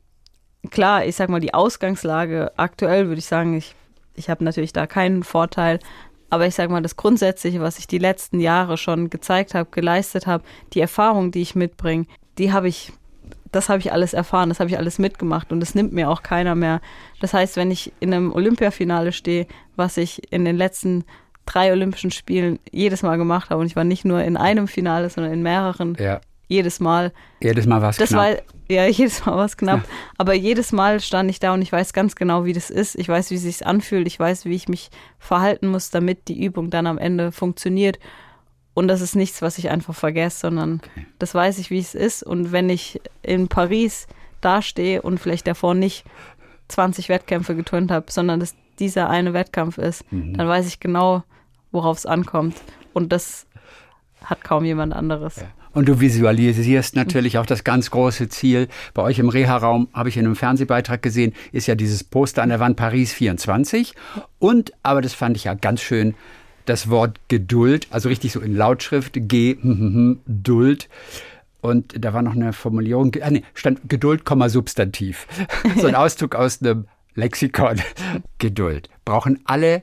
[0.70, 3.74] klar, ich sag mal, die Ausgangslage aktuell würde ich sagen, ich,
[4.14, 5.78] ich habe natürlich da keinen Vorteil.
[6.30, 10.26] Aber ich sag mal, das Grundsätzliche, was ich die letzten Jahre schon gezeigt habe, geleistet
[10.26, 12.06] habe, die Erfahrung, die ich mitbringe,
[12.38, 12.90] die habe ich,
[13.50, 16.22] das habe ich alles erfahren, das habe ich alles mitgemacht und das nimmt mir auch
[16.22, 16.80] keiner mehr.
[17.20, 19.46] Das heißt, wenn ich in einem Olympiafinale stehe,
[19.76, 21.04] was ich in den letzten
[21.44, 25.10] drei Olympischen Spielen jedes Mal gemacht habe und ich war nicht nur in einem Finale,
[25.10, 26.20] sondern in mehreren, Ja.
[26.48, 28.20] Jedes Mal, Jedes Mal war es das knapp.
[28.20, 29.82] war, ja, jedes Mal war es knapp.
[30.18, 32.94] Aber jedes Mal stand ich da und ich weiß ganz genau, wie das ist.
[32.96, 34.06] Ich weiß, wie es sich anfühlt.
[34.06, 37.98] Ich weiß, wie ich mich verhalten muss, damit die Übung dann am Ende funktioniert.
[38.74, 40.80] Und das ist nichts, was ich einfach vergesse, sondern
[41.18, 42.22] das weiß ich, wie es ist.
[42.22, 44.06] Und wenn ich in Paris
[44.40, 46.04] dastehe und vielleicht davor nicht
[46.68, 51.22] 20 Wettkämpfe geturnt habe, sondern dass dieser eine Wettkampf ist, dann weiß ich genau,
[51.70, 52.56] worauf es ankommt.
[52.94, 53.46] Und das
[54.24, 55.44] hat kaum jemand anderes.
[55.74, 58.68] Und du visualisierst natürlich auch das ganz große Ziel.
[58.94, 62.50] Bei euch im Reha-Raum habe ich in einem Fernsehbeitrag gesehen, ist ja dieses Poster an
[62.50, 63.94] der Wand Paris 24.
[64.38, 66.14] Und, aber das fand ich ja ganz schön,
[66.66, 69.56] das Wort Geduld, also richtig so in Lautschrift, G,
[70.26, 70.88] Duld.
[71.60, 75.26] Und da war noch eine Formulierung, ah, nee, stand Geduld, Komma, Substantiv.
[75.76, 77.80] so ein Auszug aus einem Lexikon.
[78.38, 78.88] Geduld.
[79.04, 79.82] Brauchen alle,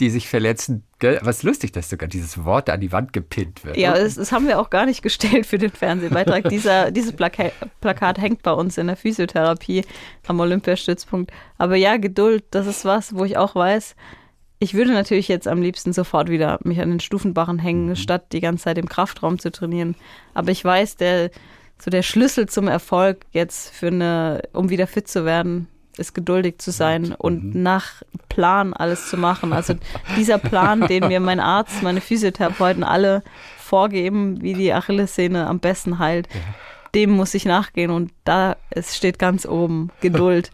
[0.00, 1.18] die sich verletzen, gell?
[1.22, 3.76] Was lustig, dass sogar dieses Wort da an die Wand gepinnt wird.
[3.76, 6.48] Ja, das, das haben wir auch gar nicht gestellt für den Fernsehbeitrag.
[6.48, 9.84] Dieser, dieses Plaka Plakat hängt bei uns in der Physiotherapie
[10.26, 11.32] am Olympiastützpunkt.
[11.58, 13.96] Aber ja, Geduld, das ist was, wo ich auch weiß,
[14.62, 18.40] ich würde natürlich jetzt am liebsten sofort wieder mich an den Stufenbarren hängen, statt die
[18.40, 19.96] ganze Zeit im Kraftraum zu trainieren.
[20.34, 21.30] Aber ich weiß, der,
[21.78, 25.66] so der Schlüssel zum Erfolg jetzt für eine, um wieder fit zu werden,
[26.00, 29.52] ist geduldig zu sein und nach Plan alles zu machen.
[29.52, 29.74] Also
[30.16, 33.22] dieser Plan, den mir mein Arzt, meine Physiotherapeuten alle
[33.58, 36.28] vorgeben, wie die Achillessehne am besten heilt,
[36.94, 40.50] dem muss ich nachgehen und da es steht ganz oben Geduld.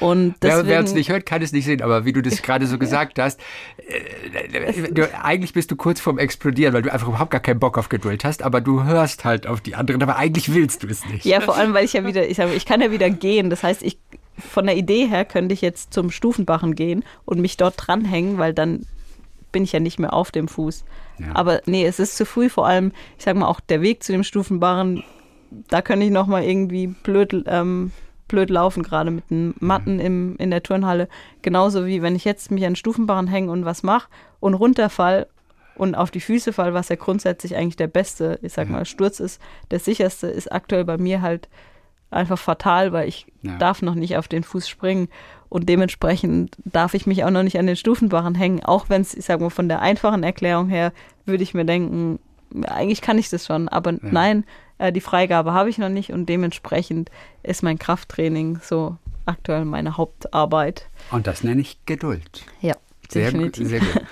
[0.00, 2.42] Und Wer wer uns deswegen, nicht hört, kann es nicht sehen, aber wie du das
[2.42, 3.40] gerade so gesagt hast,
[3.78, 7.78] äh, du, eigentlich bist du kurz vorm Explodieren, weil du einfach überhaupt gar keinen Bock
[7.78, 11.06] auf Geduld hast, aber du hörst halt auf die anderen, aber eigentlich willst du es
[11.06, 11.24] nicht.
[11.24, 13.48] ja, vor allem, weil ich ja wieder, ich, ich kann ja wieder gehen.
[13.48, 13.98] Das heißt, ich,
[14.38, 18.52] von der Idee her könnte ich jetzt zum Stufenbachen gehen und mich dort dranhängen, weil
[18.52, 18.86] dann
[19.52, 20.84] bin ich ja nicht mehr auf dem Fuß.
[21.18, 21.28] Ja.
[21.34, 24.12] Aber nee, es ist zu früh, vor allem, ich sag mal, auch der Weg zu
[24.12, 25.02] dem Stufenbarren,
[25.68, 27.92] da könnte ich noch mal irgendwie blöd, ähm,
[28.28, 31.08] blöd laufen, gerade mit den Matten im, in der Turnhalle.
[31.42, 34.08] Genauso wie wenn ich jetzt mich an den Stufenbarren hänge und was mache
[34.40, 35.26] und runterfall
[35.76, 39.20] und auf die Füße fall, was ja grundsätzlich eigentlich der beste, ich sag mal, Sturz
[39.20, 41.48] ist, der sicherste, ist aktuell bei mir halt
[42.10, 43.58] einfach fatal, weil ich Ja.
[43.58, 45.08] darf noch nicht auf den Fuß springen
[45.48, 49.14] und dementsprechend darf ich mich auch noch nicht an den Stufenbarren hängen, auch wenn es,
[49.14, 50.92] ich sag mal, von der einfachen Erklärung her
[51.24, 52.18] würde ich mir denken,
[52.66, 54.44] eigentlich kann ich das schon, aber nein,
[54.78, 57.10] äh, die Freigabe habe ich noch nicht und dementsprechend
[57.42, 60.88] ist mein Krafttraining so aktuell meine Hauptarbeit.
[61.10, 62.44] Und das nenne ich Geduld.
[62.60, 62.74] Ja,
[63.10, 63.68] Sehr gut, definitiv.
[63.68, 64.02] sehr gut.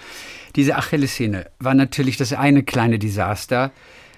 [0.56, 3.70] Diese Achillessehne war natürlich das eine kleine Desaster.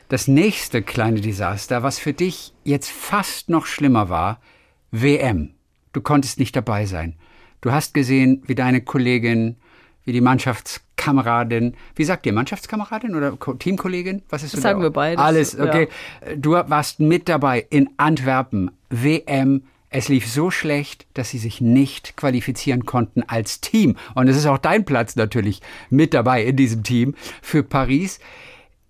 [0.08, 4.40] Das nächste kleine Desaster, was für dich jetzt fast noch schlimmer war,
[4.92, 5.50] WM.
[5.92, 7.14] Du konntest nicht dabei sein.
[7.60, 9.56] Du hast gesehen, wie deine Kollegin,
[10.04, 14.22] wie die Mannschaftskameradin, wie sagt ihr, Mannschaftskameradin oder Ko- Teamkollegin?
[14.28, 15.88] Was ist so Sagen wir beides, Alles, okay.
[16.36, 19.62] Du warst mit dabei in Antwerpen, WM.
[19.90, 23.96] Es lief so schlecht, dass sie sich nicht qualifizieren konnten als Team.
[24.14, 28.20] Und es ist auch dein Platz natürlich mit dabei in diesem Team für Paris.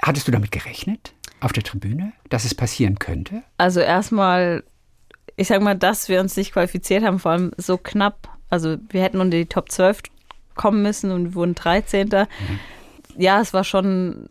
[0.03, 3.43] Hattest du damit gerechnet auf der Tribüne, dass es passieren könnte?
[3.59, 4.65] Also erstmal,
[5.37, 8.29] ich sag mal, dass wir uns nicht qualifiziert haben, vor allem so knapp.
[8.51, 10.03] Also wir hätten unter die Top 12
[10.55, 12.09] kommen müssen und wir wurden 13.
[12.09, 12.25] Mhm.
[13.17, 14.29] Ja, es war schon,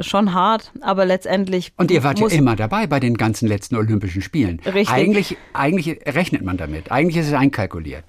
[0.00, 1.72] schon hart, aber letztendlich.
[1.76, 4.60] Und ihr wart ja immer dabei bei den ganzen letzten Olympischen Spielen.
[4.60, 4.90] Richtig.
[4.90, 6.90] Eigentlich, eigentlich rechnet man damit.
[6.90, 8.04] Eigentlich ist es einkalkuliert.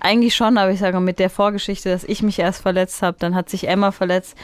[0.00, 3.16] Eigentlich schon, aber ich sage mal, mit der Vorgeschichte, dass ich mich erst verletzt habe,
[3.18, 4.36] dann hat sich Emma verletzt.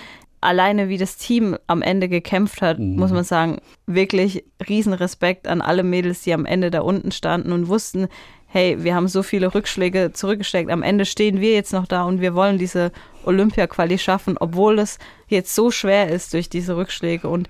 [0.44, 5.82] Alleine wie das Team am Ende gekämpft hat, muss man sagen, wirklich Riesenrespekt an alle
[5.82, 8.08] Mädels, die am Ende da unten standen und wussten,
[8.46, 10.70] hey, wir haben so viele Rückschläge zurückgesteckt.
[10.70, 12.92] Am Ende stehen wir jetzt noch da und wir wollen diese
[13.24, 17.26] Olympia-Quali schaffen, obwohl es jetzt so schwer ist durch diese Rückschläge.
[17.28, 17.48] Und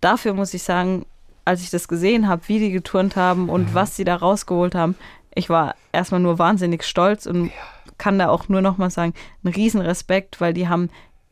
[0.00, 1.04] dafür muss ich sagen,
[1.44, 4.94] als ich das gesehen habe, wie die geturnt haben und was sie da rausgeholt haben,
[5.34, 7.50] ich war erstmal nur wahnsinnig stolz und
[7.98, 9.14] kann da auch nur nochmal sagen,
[9.44, 10.90] einen riesen Respekt, weil die haben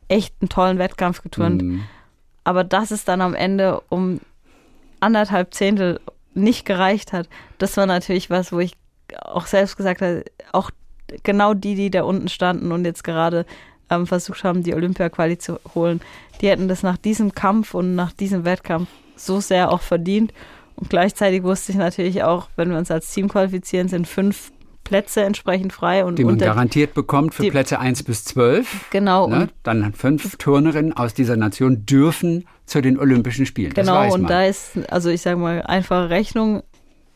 [0.08, 1.62] echt einen tollen Wettkampf geturnt.
[1.62, 1.84] Mhm.
[2.44, 4.20] Aber dass es dann am Ende um
[5.00, 6.00] anderthalb Zehntel
[6.34, 8.72] nicht gereicht hat, das war natürlich was, wo ich
[9.22, 10.70] auch selbst gesagt habe, auch
[11.22, 13.46] genau die, die da unten standen und jetzt gerade
[13.90, 16.00] ähm, versucht haben, die Olympia-Quali zu holen,
[16.40, 20.32] die hätten das nach diesem Kampf und nach diesem Wettkampf so sehr auch verdient.
[20.76, 24.52] Und gleichzeitig wusste ich natürlich auch, wenn wir uns als Team qualifizieren, sind fünf
[24.88, 28.86] Plätze entsprechend frei und Die man unter garantiert bekommt für die- Plätze 1 bis 12.
[28.90, 29.40] genau Ne?
[29.42, 33.72] und Dann fünf Turnerinnen aus dieser Nation dürfen zu den Olympischen Spielen.
[33.74, 34.26] Genau, und man.
[34.30, 36.62] da ist, also ich sage mal, einfache Rechnung,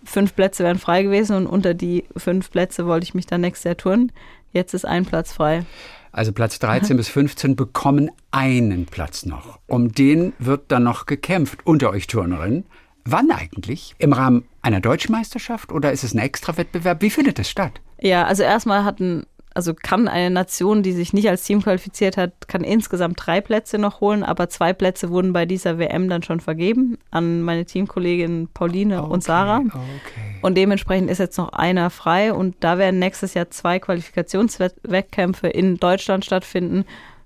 [0.05, 3.65] fünf Plätze wären frei gewesen und unter die fünf Plätze wollte ich mich dann nächstes
[3.65, 4.13] Jahr turnen.
[4.53, 5.65] Jetzt ist ein Platz frei.
[6.11, 9.59] Also Platz 13 bis 15 bekommen einen Platz noch.
[9.67, 12.65] Um den wird dann noch gekämpft unter euch Turnerinnen.
[13.05, 13.95] Wann eigentlich?
[13.99, 17.03] Im Rahmen einer deutschen Meisterschaft oder ist es ein Extrawettbewerb?
[17.03, 17.81] Wie findet es statt?
[18.01, 22.49] Ja, also erstmal hatten, also kann eine Nation, die sich nicht als Team qualifiziert hat,
[22.49, 26.41] kann insgesamt drei Plätze noch holen, aber zwei Plätze wurden bei dieser WM dann schon
[26.41, 29.59] vergeben an meine Teamkollegin Pauline und Sarah.
[29.59, 30.39] Okay.
[30.43, 35.77] Und dementsprechend ist jetzt noch einer frei und da werden nächstes Jahr zwei Qualifikationswettkämpfe in
[35.77, 36.85] Deutschland stattfinden,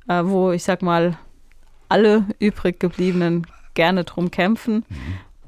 [0.09, 1.19] äh, wo ich sag mal
[1.89, 4.85] alle übrig gebliebenen gerne drum kämpfen.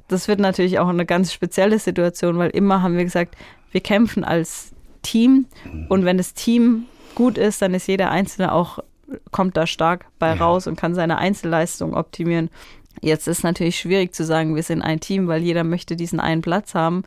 [0.09, 3.37] Das wird natürlich auch eine ganz spezielle Situation, weil immer haben wir gesagt,
[3.71, 5.47] wir kämpfen als Team
[5.89, 8.79] und wenn das Team gut ist, dann ist jeder Einzelne auch,
[9.31, 12.51] kommt da stark bei raus und kann seine Einzelleistung optimieren.
[13.01, 16.43] Jetzt ist natürlich schwierig zu sagen, wir sind ein Team, weil jeder möchte diesen einen
[16.43, 17.05] Platz haben.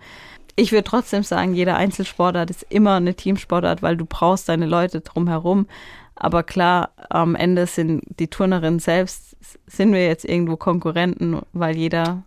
[0.55, 5.01] Ich würde trotzdem sagen, jeder Einzelsportart ist immer eine Teamsportart, weil du brauchst deine Leute
[5.01, 5.67] drumherum.
[6.15, 9.35] Aber klar, am Ende sind die Turnerinnen selbst,
[9.65, 12.23] sind wir jetzt irgendwo Konkurrenten, weil jeder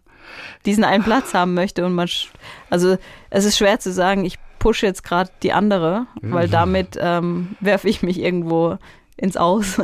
[0.67, 1.85] diesen einen Platz haben möchte.
[1.85, 2.09] Und man,
[2.71, 2.97] also
[3.31, 7.89] es ist schwer zu sagen, ich pushe jetzt gerade die andere, weil damit ähm, werfe
[7.89, 8.79] ich mich irgendwo
[9.17, 9.81] ins Aus.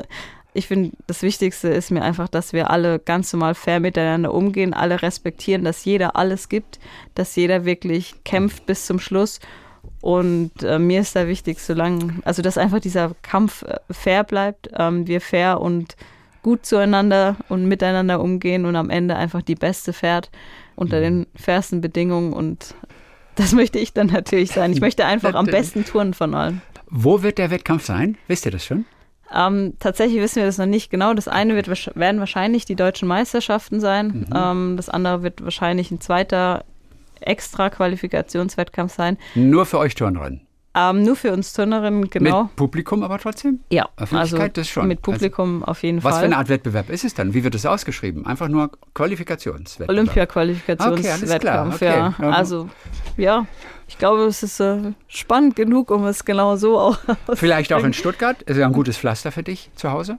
[0.53, 4.75] Ich finde, das Wichtigste ist mir einfach, dass wir alle ganz normal fair miteinander umgehen,
[4.75, 6.81] alle respektieren, dass jeder alles gibt,
[7.15, 9.39] dass jeder wirklich kämpft bis zum Schluss.
[10.01, 14.71] Und äh, mir ist da wichtig, solange, also dass einfach dieser Kampf äh, fair bleibt,
[14.77, 15.95] ähm, wir fair und
[16.43, 20.31] gut zueinander und miteinander umgehen und am Ende einfach die Beste fährt
[20.77, 22.75] unter den fairsten Bedingungen und
[23.35, 24.73] das möchte ich dann natürlich sein.
[24.73, 26.63] Ich möchte einfach am besten touren von allen.
[26.89, 28.19] Wo wird der Wettkampf sein?
[28.27, 28.85] Wisst ihr das schon?
[29.33, 31.15] Ähm, tatsächlich wissen wir das noch nicht genau.
[31.15, 34.27] Das eine wird, werden wahrscheinlich die deutschen Meisterschaften sein.
[34.35, 36.65] Ähm, das andere wird wahrscheinlich ein zweiter
[37.21, 39.19] extra Qualifikationswettkampf sein.
[39.35, 40.41] Nur für euch Turnerinnen.
[40.73, 42.45] Ähm, nur für uns Turnerinnen, genau.
[42.45, 43.59] Mit Publikum aber trotzdem?
[43.71, 44.87] Ja, Öffentlichkeit, also das schon.
[44.87, 46.21] mit Publikum auf jeden Also, was Fall.
[46.21, 47.35] für eine Art Wettbewerb ist es dann?
[47.35, 48.25] Wie wird es ausgeschrieben?
[48.25, 49.91] Einfach nur Qualifikationswettbewerb?
[49.91, 51.87] Olympia-Qualifikationswettkampf, Okay.
[51.87, 52.15] Ja.
[52.31, 52.69] Also,
[53.17, 53.47] ja,
[53.89, 56.99] ich glaube, es ist äh, spannend genug, um es genau so auch
[57.35, 58.41] Vielleicht auch in Stuttgart?
[58.43, 60.19] Ist ja ein gutes Pflaster für dich zu Hause?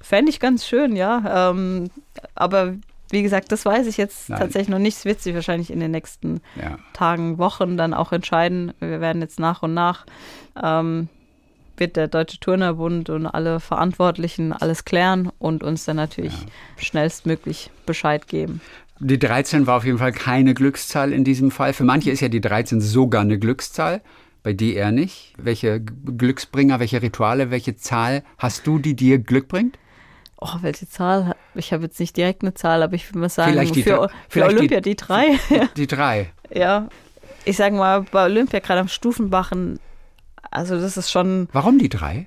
[0.00, 1.50] Fände ich ganz schön, ja.
[1.50, 1.90] Ähm,
[2.34, 2.74] aber
[3.12, 4.38] wie gesagt, das weiß ich jetzt Nein.
[4.40, 4.96] tatsächlich noch nicht.
[4.98, 6.78] Es wird sich wahrscheinlich in den nächsten Ja.
[6.92, 8.72] Tagen, Wochen dann auch entscheiden.
[8.80, 10.06] Wir werden jetzt nach und nach,
[10.62, 11.08] ähm,
[11.76, 16.34] wird der Deutsche Turnerbund und alle Verantwortlichen alles klären und uns dann natürlich
[16.76, 18.60] schnellstmöglich Bescheid geben.
[18.98, 21.72] Die 13 war auf jeden Fall keine Glückszahl in diesem Fall.
[21.72, 24.02] Für manche ist ja die 13 sogar eine Glückszahl,
[24.42, 25.32] bei dir eher nicht.
[25.38, 29.78] Welche Glücksbringer, welche Rituale, welche Zahl hast du, die dir Glück bringt?
[30.38, 31.34] Oh, welche Zahl?
[31.54, 34.08] Ich habe jetzt nicht direkt eine Zahl, aber ich würde mal sagen, Vielleicht die für,
[34.08, 35.26] für vielleicht die- Olympia die drei.
[35.76, 36.30] Die drei.
[36.52, 36.88] ja.
[37.46, 39.80] Ich sage mal, bei Olympia, gerade am Stufenbachen,
[40.50, 42.26] also das ist schon, Warum die drei?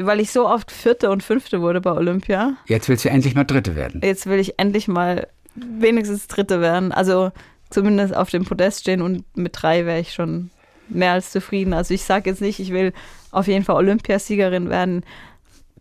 [0.00, 2.56] weil ich so oft Vierte und Fünfte wurde bei Olympia.
[2.66, 4.00] Jetzt willst du endlich mal Dritte werden.
[4.04, 6.92] Jetzt will ich endlich mal wenigstens Dritte werden.
[6.92, 7.32] Also
[7.68, 10.50] zumindest auf dem Podest stehen und mit drei wäre ich schon
[10.88, 11.72] mehr als zufrieden.
[11.74, 12.92] Also ich sage jetzt nicht, ich will
[13.32, 15.02] auf jeden Fall Olympiasiegerin werden.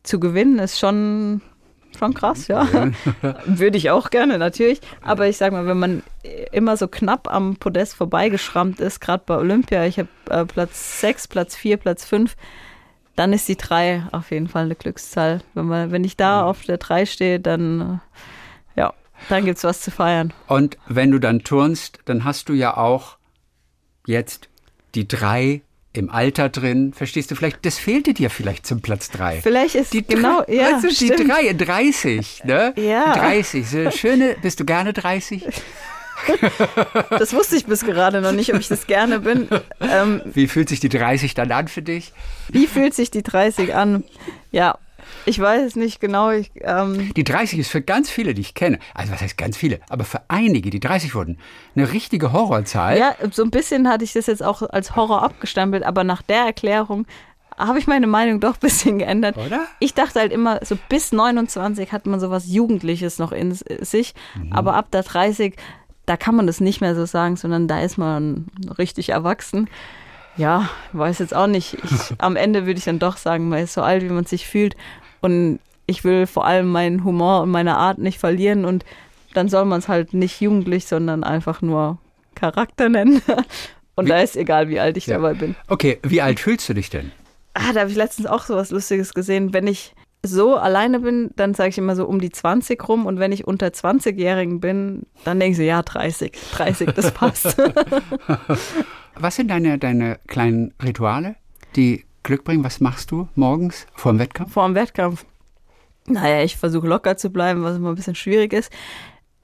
[0.02, 1.42] Zu gewinnen ist schon,
[1.98, 2.68] schon krass, ja.
[3.46, 4.82] Würde ich auch gerne, natürlich.
[5.02, 6.04] Aber ich sage mal, wenn man
[6.52, 11.28] immer so knapp am Podest vorbeigeschrammt ist, gerade bei Olympia, ich habe äh, Platz 6,
[11.28, 12.36] Platz 4, Platz 5,
[13.16, 15.42] dann ist die 3 auf jeden Fall eine Glückszahl.
[15.54, 18.00] Wenn, man, wenn ich da auf der 3 stehe, dann,
[18.76, 18.94] äh, ja,
[19.30, 20.34] dann gibt es was zu feiern.
[20.48, 23.18] Und wenn du dann turnst, dann hast du ja auch
[24.06, 24.50] jetzt
[24.96, 25.62] die drei
[25.98, 26.94] im Alter drin.
[26.94, 27.36] Verstehst du?
[27.36, 29.42] Vielleicht, das fehlte dir vielleicht zum Platz drei.
[29.42, 31.30] Vielleicht ist Die genau, drei, ja, weißt du, die stimmt.
[31.30, 32.74] drei, 30, ne?
[32.78, 33.14] Ja.
[33.14, 35.46] 30, so schöne, bist du gerne 30?
[37.12, 39.48] Das wusste ich bis gerade noch nicht, ob ich das gerne bin.
[39.80, 42.12] Ähm, Wie fühlt sich die 30 dann an für dich?
[42.50, 44.04] wie fühlt sich die 30 an?
[44.52, 44.78] Ja,
[45.28, 46.32] ich weiß es nicht genau.
[46.32, 49.58] Ich, ähm, Die 30 ist für ganz viele, die ich kenne, also was heißt ganz
[49.58, 51.38] viele, aber für einige, die 30 wurden,
[51.76, 52.98] eine richtige Horrorzahl.
[52.98, 56.46] ja, so ein bisschen hatte ich das jetzt auch als Horror abgestempelt, aber nach der
[56.46, 57.06] Erklärung
[57.58, 59.36] habe ich meine Meinung doch ein bisschen geändert.
[59.38, 59.66] Oder?
[59.80, 64.14] Ich dachte halt immer, so bis 29 hat man sowas Jugendliches noch in sich,
[64.52, 65.56] aber ab der 30,
[66.06, 68.46] da kann man das nicht mehr so sagen, sondern da ist man
[68.78, 69.70] richtig erwachsen.
[70.38, 71.78] Ja, weiß jetzt auch nicht.
[71.84, 74.46] Ich, am Ende würde ich dann doch sagen, man ist so alt, wie man sich
[74.48, 74.76] fühlt.
[75.22, 78.66] Und ich will vor allem meinen Humor und meine Art nicht verlieren.
[78.66, 78.86] Und
[79.34, 81.98] dann soll man es halt nicht jugendlich, sondern einfach nur
[82.36, 83.22] Charakter nennen.
[83.96, 85.16] Und Wie- da ist egal, wie alt ich Ja.
[85.16, 85.56] dabei bin.
[85.70, 87.12] Okay, wie alt fühlst du dich denn?
[87.56, 89.54] Ah, da habe ich letztens auch so was Lustiges gesehen.
[89.54, 93.08] Wenn ich so alleine bin, dann sage ich immer so um die 20 rum.
[93.08, 96.32] Und wenn ich unter 20-Jährigen bin, dann denke ich so, ja, 30.
[96.52, 97.58] 30, das passt.
[99.16, 101.36] Was sind deine, deine kleinen Rituale,
[101.76, 102.64] die Glück bringen?
[102.64, 104.52] Was machst du morgens vor dem Wettkampf?
[104.52, 105.26] Vor dem Wettkampf.
[106.06, 108.72] Naja, ich versuche locker zu bleiben, was immer ein bisschen schwierig ist.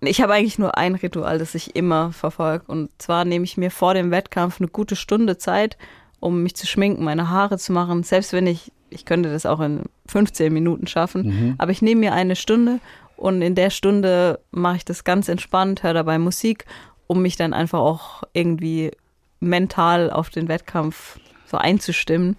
[0.02, 2.65] Ich habe eigentlich nur ein Ritual, das ich immer verfolge.
[2.67, 5.78] Und zwar nehme ich mir vor dem Wettkampf eine gute Stunde Zeit,
[6.19, 8.04] um mich zu schminken, meine Haare zu machen.
[8.04, 12.13] Selbst wenn ich, ich könnte das auch in 15 Minuten schaffen, aber ich nehme mir
[12.13, 12.80] eine Stunde
[13.15, 16.65] und in der Stunde mache ich das ganz entspannt, höre dabei Musik,
[17.08, 18.91] um mich dann einfach auch irgendwie
[19.39, 21.17] mental auf den Wettkampf
[21.54, 22.36] so einzustimmen.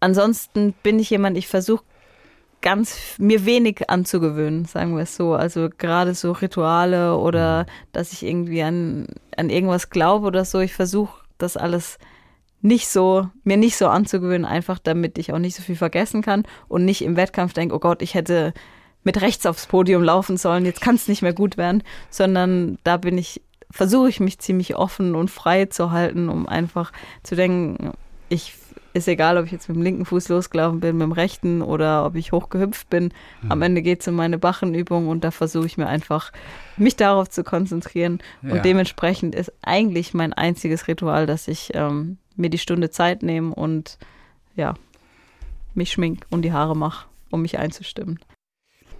[0.00, 1.84] Ansonsten bin ich jemand, ich versuche
[2.62, 5.34] ganz mir wenig anzugewöhnen, sagen wir es so.
[5.34, 10.60] Also gerade so Rituale oder dass ich irgendwie an, an irgendwas glaube oder so.
[10.60, 11.98] Ich versuche das alles
[12.60, 16.44] nicht so, mir nicht so anzugewöhnen, einfach damit ich auch nicht so viel vergessen kann
[16.66, 18.54] und nicht im Wettkampf denke, oh Gott, ich hätte
[19.04, 22.96] mit rechts aufs Podium laufen sollen, jetzt kann es nicht mehr gut werden, sondern da
[22.96, 26.92] bin ich, versuche ich mich ziemlich offen und frei zu halten, um einfach
[27.22, 27.92] zu denken,
[28.34, 28.54] ich
[28.94, 32.06] ist egal, ob ich jetzt mit dem linken Fuß losgelaufen bin, mit dem rechten oder
[32.06, 33.12] ob ich hochgehüpft bin.
[33.48, 36.30] Am Ende geht es um meine Bachenübung und da versuche ich mir einfach,
[36.76, 38.20] mich darauf zu konzentrieren.
[38.42, 38.52] Ja.
[38.52, 43.52] Und dementsprechend ist eigentlich mein einziges Ritual, dass ich ähm, mir die Stunde Zeit nehme
[43.52, 43.98] und
[44.54, 44.74] ja,
[45.74, 48.20] mich schmink und die Haare mache, um mich einzustimmen.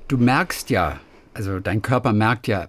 [0.08, 0.98] Du merkst ja,
[1.34, 2.68] also dein Körper merkt ja,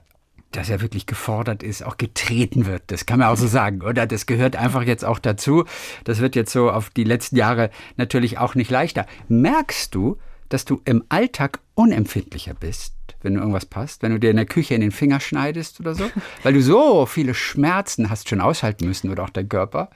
[0.55, 2.83] dass er wirklich gefordert ist, auch getreten wird.
[2.87, 4.05] Das kann man auch so sagen, oder?
[4.05, 5.65] Das gehört einfach jetzt auch dazu.
[6.03, 9.05] Das wird jetzt so auf die letzten Jahre natürlich auch nicht leichter.
[9.27, 10.17] Merkst du,
[10.49, 14.45] dass du im Alltag unempfindlicher bist, wenn du irgendwas passt, wenn du dir in der
[14.45, 16.09] Küche in den Finger schneidest oder so?
[16.43, 19.89] Weil du so viele Schmerzen hast schon aushalten müssen oder auch dein Körper.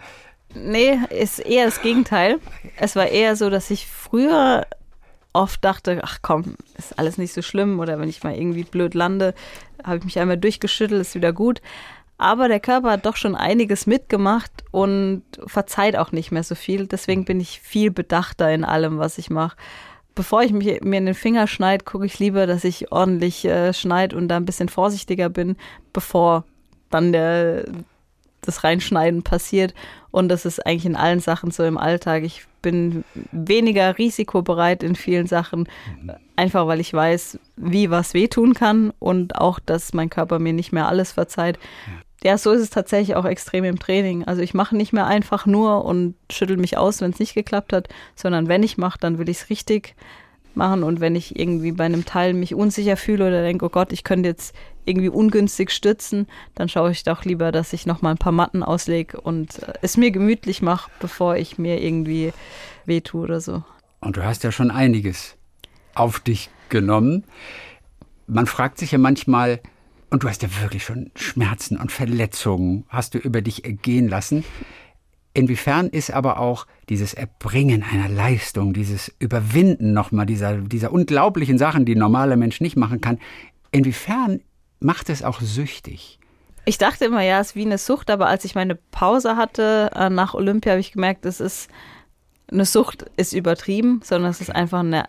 [0.56, 2.40] Nee, ist eher das Gegenteil.
[2.78, 4.66] Es war eher so, dass ich früher
[5.34, 8.94] oft dachte, ach komm, ist alles nicht so schlimm oder wenn ich mal irgendwie blöd
[8.94, 9.34] lande,
[9.84, 11.62] habe ich mich einmal durchgeschüttelt, ist wieder gut.
[12.18, 16.86] Aber der Körper hat doch schon einiges mitgemacht und verzeiht auch nicht mehr so viel.
[16.86, 19.56] Deswegen bin ich viel bedachter in allem, was ich mache.
[20.16, 23.74] Bevor ich mich, mir in den Finger schneide, gucke ich lieber, dass ich ordentlich äh,
[23.74, 25.56] schneide und da ein bisschen vorsichtiger bin,
[25.94, 26.44] bevor
[26.90, 27.64] dann der,
[28.42, 29.74] das Reinschneiden passiert.
[30.12, 32.24] Und das ist eigentlich in allen Sachen so im Alltag.
[32.24, 35.68] Ich bin weniger risikobereit in vielen Sachen,
[36.36, 40.72] einfach weil ich weiß, wie was wehtun kann und auch, dass mein Körper mir nicht
[40.72, 41.60] mehr alles verzeiht.
[42.24, 44.26] Ja, so ist es tatsächlich auch extrem im Training.
[44.26, 47.72] Also ich mache nicht mehr einfach nur und schüttel mich aus, wenn es nicht geklappt
[47.72, 49.96] hat, sondern wenn ich mache, dann will ich es richtig
[50.60, 50.84] machen.
[50.84, 54.04] Und wenn ich irgendwie bei einem Teil mich unsicher fühle oder denke, oh Gott, ich
[54.04, 54.54] könnte jetzt
[54.86, 58.62] irgendwie ungünstig stützen, dann schaue ich doch lieber, dass ich noch mal ein paar Matten
[58.62, 62.34] auslege und äh, es mir gemütlich mache, bevor ich mir irgendwie
[62.86, 63.64] wehtue oder so.
[64.02, 65.36] Und du hast ja schon einiges
[65.96, 67.24] auf dich genommen.
[68.28, 69.60] Man fragt sich ja manchmal,
[70.12, 74.44] und du hast ja wirklich schon Schmerzen und Verletzungen, hast du über dich ergehen lassen.
[75.40, 81.86] Inwiefern ist aber auch dieses Erbringen einer Leistung, dieses Überwinden nochmal dieser, dieser unglaublichen Sachen,
[81.86, 83.20] die ein normaler Mensch nicht machen kann,
[83.72, 84.42] inwiefern
[84.82, 86.20] macht es auch süchtig?
[86.66, 89.92] Ich dachte immer, ja, es ist wie eine Sucht, aber als ich meine Pause hatte
[89.96, 91.70] äh, nach Olympia, habe ich gemerkt, es ist
[92.52, 95.06] eine Sucht ist übertrieben, sondern es ist einfach eine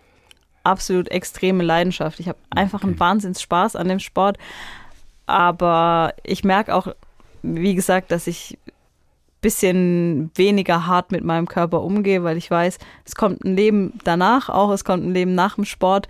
[0.63, 2.21] absolut extreme Leidenschaft.
[2.21, 4.37] Ich habe einfach einen Wahnsinns Spaß an dem Sport,
[5.25, 6.87] aber ich merke auch,
[7.43, 8.57] wie gesagt, dass ich
[9.41, 14.49] bisschen weniger hart mit meinem Körper umgehe, weil ich weiß, es kommt ein Leben danach
[14.49, 16.07] auch, es kommt ein Leben nach dem Sport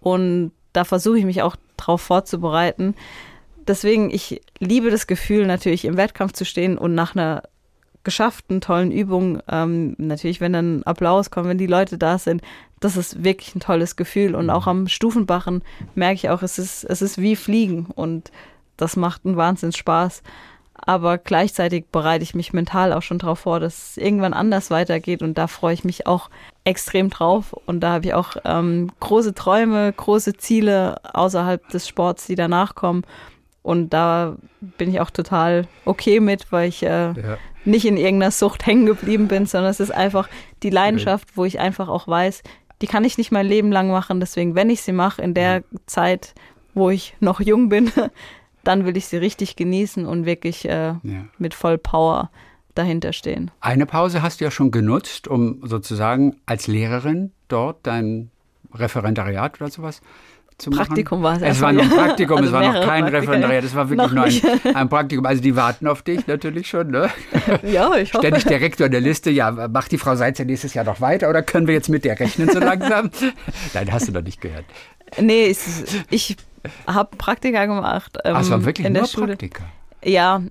[0.00, 2.94] und da versuche ich mich auch drauf vorzubereiten.
[3.66, 7.42] Deswegen, ich liebe das Gefühl, natürlich im Wettkampf zu stehen und nach einer
[8.02, 12.42] geschafften, tollen Übung, ähm, natürlich, wenn dann Applaus kommt, wenn die Leute da sind,
[12.80, 14.34] das ist wirklich ein tolles Gefühl.
[14.34, 15.62] Und auch am Stufenbachen
[15.94, 18.32] merke ich auch, es ist, es ist wie Fliegen und
[18.78, 20.22] das macht einen Wahnsinns Spaß.
[20.82, 25.22] Aber gleichzeitig bereite ich mich mental auch schon darauf vor, dass es irgendwann anders weitergeht
[25.22, 26.30] und da freue ich mich auch
[26.64, 27.52] extrem drauf.
[27.66, 32.74] Und da habe ich auch ähm, große Träume, große Ziele außerhalb des Sports, die danach
[32.74, 33.02] kommen.
[33.62, 37.38] Und da bin ich auch total okay mit, weil ich äh, ja.
[37.64, 40.28] nicht in irgendeiner Sucht hängen geblieben bin, sondern es ist einfach
[40.62, 42.42] die Leidenschaft, wo ich einfach auch weiß,
[42.80, 44.20] die kann ich nicht mein Leben lang machen.
[44.20, 46.34] Deswegen, wenn ich sie mache, in der Zeit,
[46.72, 47.92] wo ich noch jung bin,
[48.64, 51.24] dann will ich sie richtig genießen und wirklich äh, ja.
[51.38, 52.30] mit voll Power
[52.74, 53.50] dahinter stehen.
[53.60, 58.30] Eine Pause hast du ja schon genutzt, um sozusagen als Lehrerin dort dein
[58.72, 60.00] Referendariat oder sowas
[60.60, 60.86] zu machen.
[60.86, 61.42] Praktikum war es.
[61.42, 64.24] Es war noch ein Praktikum, also es war noch kein Referendariat, es war wirklich nur
[64.24, 64.40] ein,
[64.76, 65.26] ein, Praktikum.
[65.26, 67.10] Also die warten auf dich natürlich schon, ne?
[67.62, 68.26] Ja, ich hoffe.
[68.26, 71.42] Ständig Direktor der Liste, ja, macht die Frau Seitz ja nächstes Jahr noch weiter oder
[71.42, 73.10] können wir jetzt mit der rechnen so langsam?
[73.74, 74.64] Nein, hast du noch nicht gehört.
[75.18, 75.54] Nee,
[76.10, 76.36] ich
[76.86, 78.18] habe Praktika gemacht.
[78.24, 79.26] Ähm, Ach, es war wirklich in nur der Schule.
[79.28, 79.64] Praktika?
[80.04, 80.42] Ja,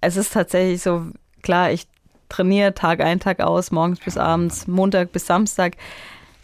[0.00, 1.06] es ist tatsächlich so,
[1.42, 1.86] klar, ich
[2.28, 5.76] trainiere Tag ein, Tag aus, morgens bis abends, Montag bis Samstag.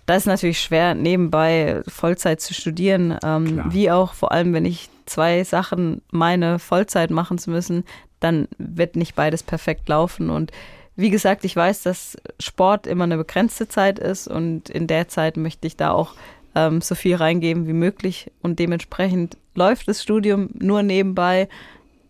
[0.07, 4.91] Da ist natürlich schwer, nebenbei Vollzeit zu studieren, ähm, wie auch vor allem, wenn ich
[5.07, 7.85] zwei Sachen meine, Vollzeit machen zu müssen,
[8.21, 10.31] dann wird nicht beides perfekt laufen.
[10.31, 10.51] Und
[10.97, 15.37] wie gesagt, ich weiß, dass Sport immer eine begrenzte Zeit ist und in der Zeit
[15.37, 16.15] möchte ich da auch
[16.55, 21.49] ähm, so viel reingeben wie möglich und dementsprechend läuft das Studium nur nebenbei,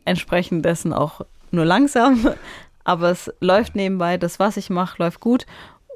[0.05, 2.29] entsprechend dessen auch nur langsam,
[2.85, 5.47] aber es läuft nebenbei, das, was ich mache, läuft gut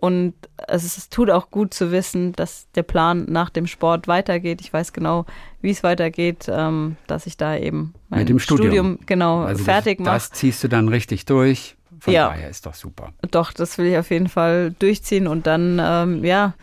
[0.00, 0.34] und
[0.68, 4.60] es, ist, es tut auch gut zu wissen, dass der Plan nach dem Sport weitergeht.
[4.60, 5.26] Ich weiß genau,
[5.60, 9.64] wie es weitergeht, ähm, dass ich da eben mein Mit dem Studium, Studium genau also
[9.64, 10.14] fertig mache.
[10.14, 11.76] Das ziehst du dann richtig durch.
[12.00, 12.28] Von ja.
[12.28, 13.12] daher ist doch super.
[13.32, 16.54] Doch, das will ich auf jeden Fall durchziehen und dann, ähm, ja,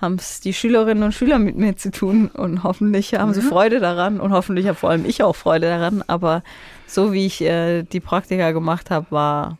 [0.00, 3.48] haben es die Schülerinnen und Schüler mit mir zu tun und hoffentlich haben sie mhm.
[3.48, 6.02] Freude daran und hoffentlich habe vor allem ich auch Freude daran.
[6.06, 6.42] Aber
[6.86, 9.58] so wie ich äh, die Praktika gemacht habe, war,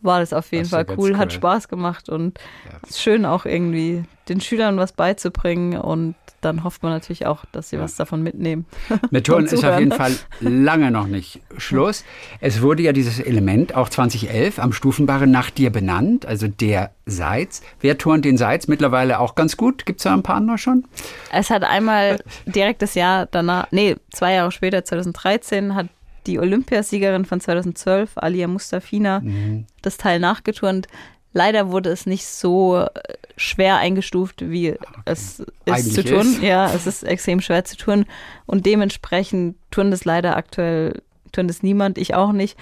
[0.00, 2.38] war das auf jeden das Fall cool, cool, hat Spaß gemacht und
[2.70, 2.88] ja.
[2.88, 7.70] ist schön auch irgendwie den Schülern was beizubringen und dann hofft man natürlich auch, dass
[7.70, 7.82] sie ja.
[7.82, 8.66] was davon mitnehmen.
[9.10, 12.04] Mit Turnen ist auf jeden Fall lange noch nicht Schluss.
[12.40, 17.62] Es wurde ja dieses Element auch 2011 am Stufenbarren nach dir benannt, also der Seitz.
[17.80, 19.86] Wer turnt den Seitz mittlerweile auch ganz gut?
[19.86, 20.84] Gibt es da ein paar andere schon?
[21.32, 25.88] Es hat einmal direkt das Jahr danach, nee, zwei Jahre später, 2013, hat
[26.26, 29.66] die Olympiasiegerin von 2012, Alia Mustafina, mhm.
[29.82, 30.86] das Teil nachgeturnt.
[31.32, 32.88] Leider wurde es nicht so äh,
[33.36, 36.20] schwer eingestuft, wie es ist Eigentlich zu tun.
[36.20, 36.42] Ist.
[36.42, 38.04] Ja, es ist extrem schwer zu tun.
[38.46, 41.02] Und dementsprechend tun das leider aktuell,
[41.32, 42.58] tun das niemand, ich auch nicht,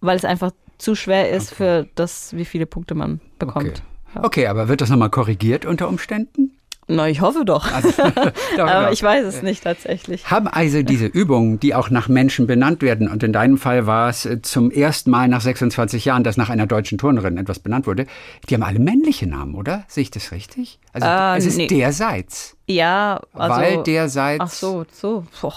[0.00, 1.56] weil es einfach zu schwer ist okay.
[1.56, 3.66] für das, wie viele Punkte man bekommt.
[3.66, 3.82] Okay,
[4.14, 4.24] ja.
[4.24, 6.55] okay aber wird das nochmal korrigiert unter Umständen?
[6.88, 7.72] Na, ich hoffe doch.
[7.72, 7.90] Also,
[8.58, 10.30] Aber ich weiß es nicht tatsächlich.
[10.30, 14.08] Haben also diese Übungen, die auch nach Menschen benannt werden, und in deinem Fall war
[14.08, 17.88] es äh, zum ersten Mal nach 26 Jahren, dass nach einer deutschen Turnerin etwas benannt
[17.88, 18.06] wurde,
[18.48, 19.84] die haben alle männliche Namen, oder?
[19.88, 20.78] Sehe ich das richtig?
[20.92, 21.66] Also äh, es ist nee.
[21.66, 22.56] der Seits.
[22.66, 23.56] Ja, also.
[23.56, 24.40] Weil der Seits.
[24.40, 25.24] Ach so, so.
[25.40, 25.54] Boah.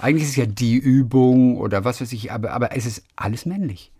[0.00, 3.46] Eigentlich ist es ja die Übung oder was weiß ich, aber, aber es ist alles
[3.46, 3.90] männlich.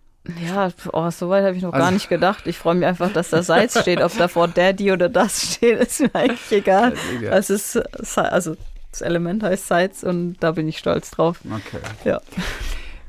[0.47, 2.47] Ja, oh, so weit habe ich noch also, gar nicht gedacht.
[2.47, 4.03] Ich freue mich einfach, dass da Salz steht.
[4.03, 6.95] Ob davor Daddy oder das steht, ist mir eigentlich egal.
[7.31, 7.77] Es ist,
[8.17, 8.57] also
[8.91, 11.41] das Element heißt Salz und da bin ich stolz drauf.
[11.45, 11.81] Okay.
[12.05, 12.21] Ja.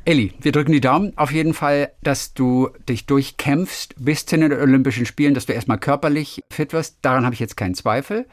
[0.06, 1.16] Elli, wir drücken die Daumen.
[1.18, 5.78] Auf jeden Fall, dass du dich durchkämpfst bis zu den Olympischen Spielen, dass du erstmal
[5.78, 6.98] körperlich fit wirst.
[7.02, 8.26] Daran habe ich jetzt keinen Zweifel.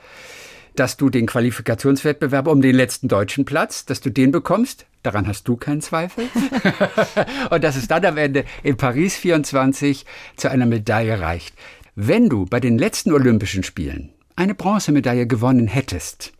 [0.76, 4.86] Dass du den Qualifikationswettbewerb um den letzten deutschen Platz, dass du den bekommst.
[5.02, 6.28] Daran hast du keinen Zweifel.
[7.50, 10.04] und dass es dann am Ende in Paris 24
[10.36, 11.54] zu einer Medaille reicht.
[11.94, 16.32] Wenn du bei den letzten Olympischen Spielen eine Bronzemedaille gewonnen hättest,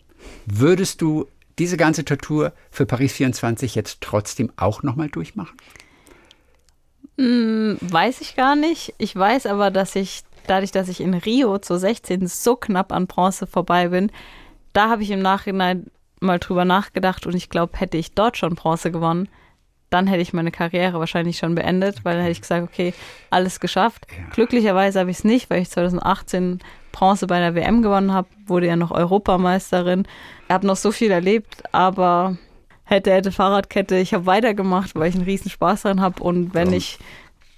[0.45, 1.26] würdest du
[1.59, 5.57] diese ganze Tortur für Paris 24 jetzt trotzdem auch nochmal durchmachen?
[7.18, 8.95] Hm, weiß ich gar nicht.
[8.99, 12.26] Ich weiß aber, dass ich dadurch, dass ich in Rio zur 16.
[12.26, 14.11] so knapp an Bronze vorbei bin,
[14.72, 15.86] da habe ich im Nachhinein
[16.20, 19.28] mal drüber nachgedacht und ich glaube, hätte ich dort schon Bronze gewonnen,
[19.90, 22.92] dann hätte ich meine Karriere wahrscheinlich schon beendet, weil dann hätte ich gesagt, okay,
[23.30, 24.07] alles geschafft.
[24.11, 24.24] Ja.
[24.32, 26.59] Glücklicherweise habe ich es nicht, weil ich 2018
[26.92, 30.07] Bronze bei der WM gewonnen habe, wurde ja noch Europameisterin.
[30.47, 32.36] Ich habe noch so viel erlebt, aber
[32.84, 36.70] hätte, hätte Fahrradkette, ich habe weitergemacht, weil ich einen riesen Spaß dran habe und wenn
[36.70, 36.78] ja.
[36.78, 36.99] ich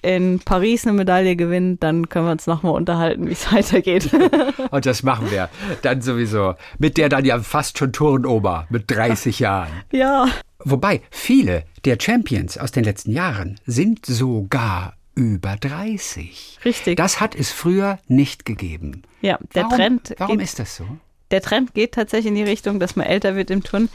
[0.03, 4.11] in Paris eine Medaille gewinnt, dann können wir uns nochmal unterhalten, wie es weitergeht.
[4.71, 5.49] Und das machen wir
[5.83, 6.55] dann sowieso.
[6.79, 9.71] Mit der dann ja fast schon Turnoma mit 30 Jahren.
[9.91, 10.29] Ja.
[10.61, 16.61] Wobei viele der Champions aus den letzten Jahren sind sogar über 30.
[16.65, 16.97] Richtig.
[16.97, 19.03] Das hat es früher nicht gegeben.
[19.21, 20.15] Ja, der warum, Trend.
[20.19, 20.85] Warum geht, ist das so?
[21.33, 23.89] Der Trend geht tatsächlich in die Richtung, dass man älter wird im Turn.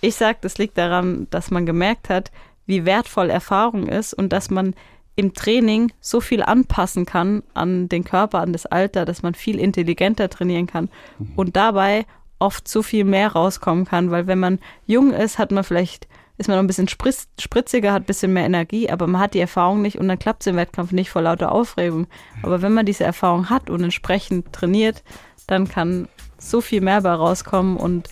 [0.00, 2.30] Ich sage, das liegt daran, dass man gemerkt hat,
[2.66, 4.74] wie wertvoll Erfahrung ist und dass man
[5.20, 9.58] im Training so viel anpassen kann an den Körper, an das Alter, dass man viel
[9.58, 11.32] intelligenter trainieren kann mhm.
[11.36, 12.06] und dabei
[12.38, 16.08] oft so viel mehr rauskommen kann, weil wenn man jung ist, hat man vielleicht
[16.38, 19.34] ist man noch ein bisschen spritz, spritziger, hat ein bisschen mehr Energie, aber man hat
[19.34, 22.06] die Erfahrung nicht und dann klappt es im Wettkampf nicht vor lauter Aufregung.
[22.42, 25.02] Aber wenn man diese Erfahrung hat und entsprechend trainiert,
[25.46, 26.08] dann kann
[26.38, 28.08] so viel mehr bei rauskommen und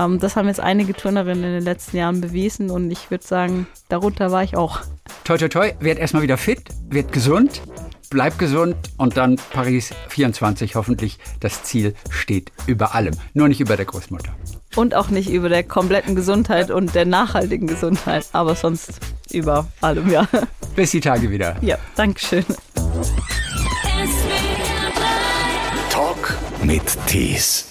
[0.00, 3.66] ähm, das haben jetzt einige Turnerinnen in den letzten Jahren bewiesen und ich würde sagen,
[3.88, 4.80] darunter war ich auch.
[5.24, 7.60] Toi, toi, toi, werd erstmal wieder fit, werd gesund,
[8.08, 11.18] bleib gesund und dann Paris 24 hoffentlich.
[11.40, 14.34] Das Ziel steht über allem, nur nicht über der Großmutter.
[14.76, 20.10] Und auch nicht über der kompletten Gesundheit und der nachhaltigen Gesundheit, aber sonst über allem,
[20.10, 20.28] ja.
[20.76, 21.56] Bis die Tage wieder.
[21.60, 22.44] Ja, Dankeschön.
[25.90, 27.69] Talk mit Tees.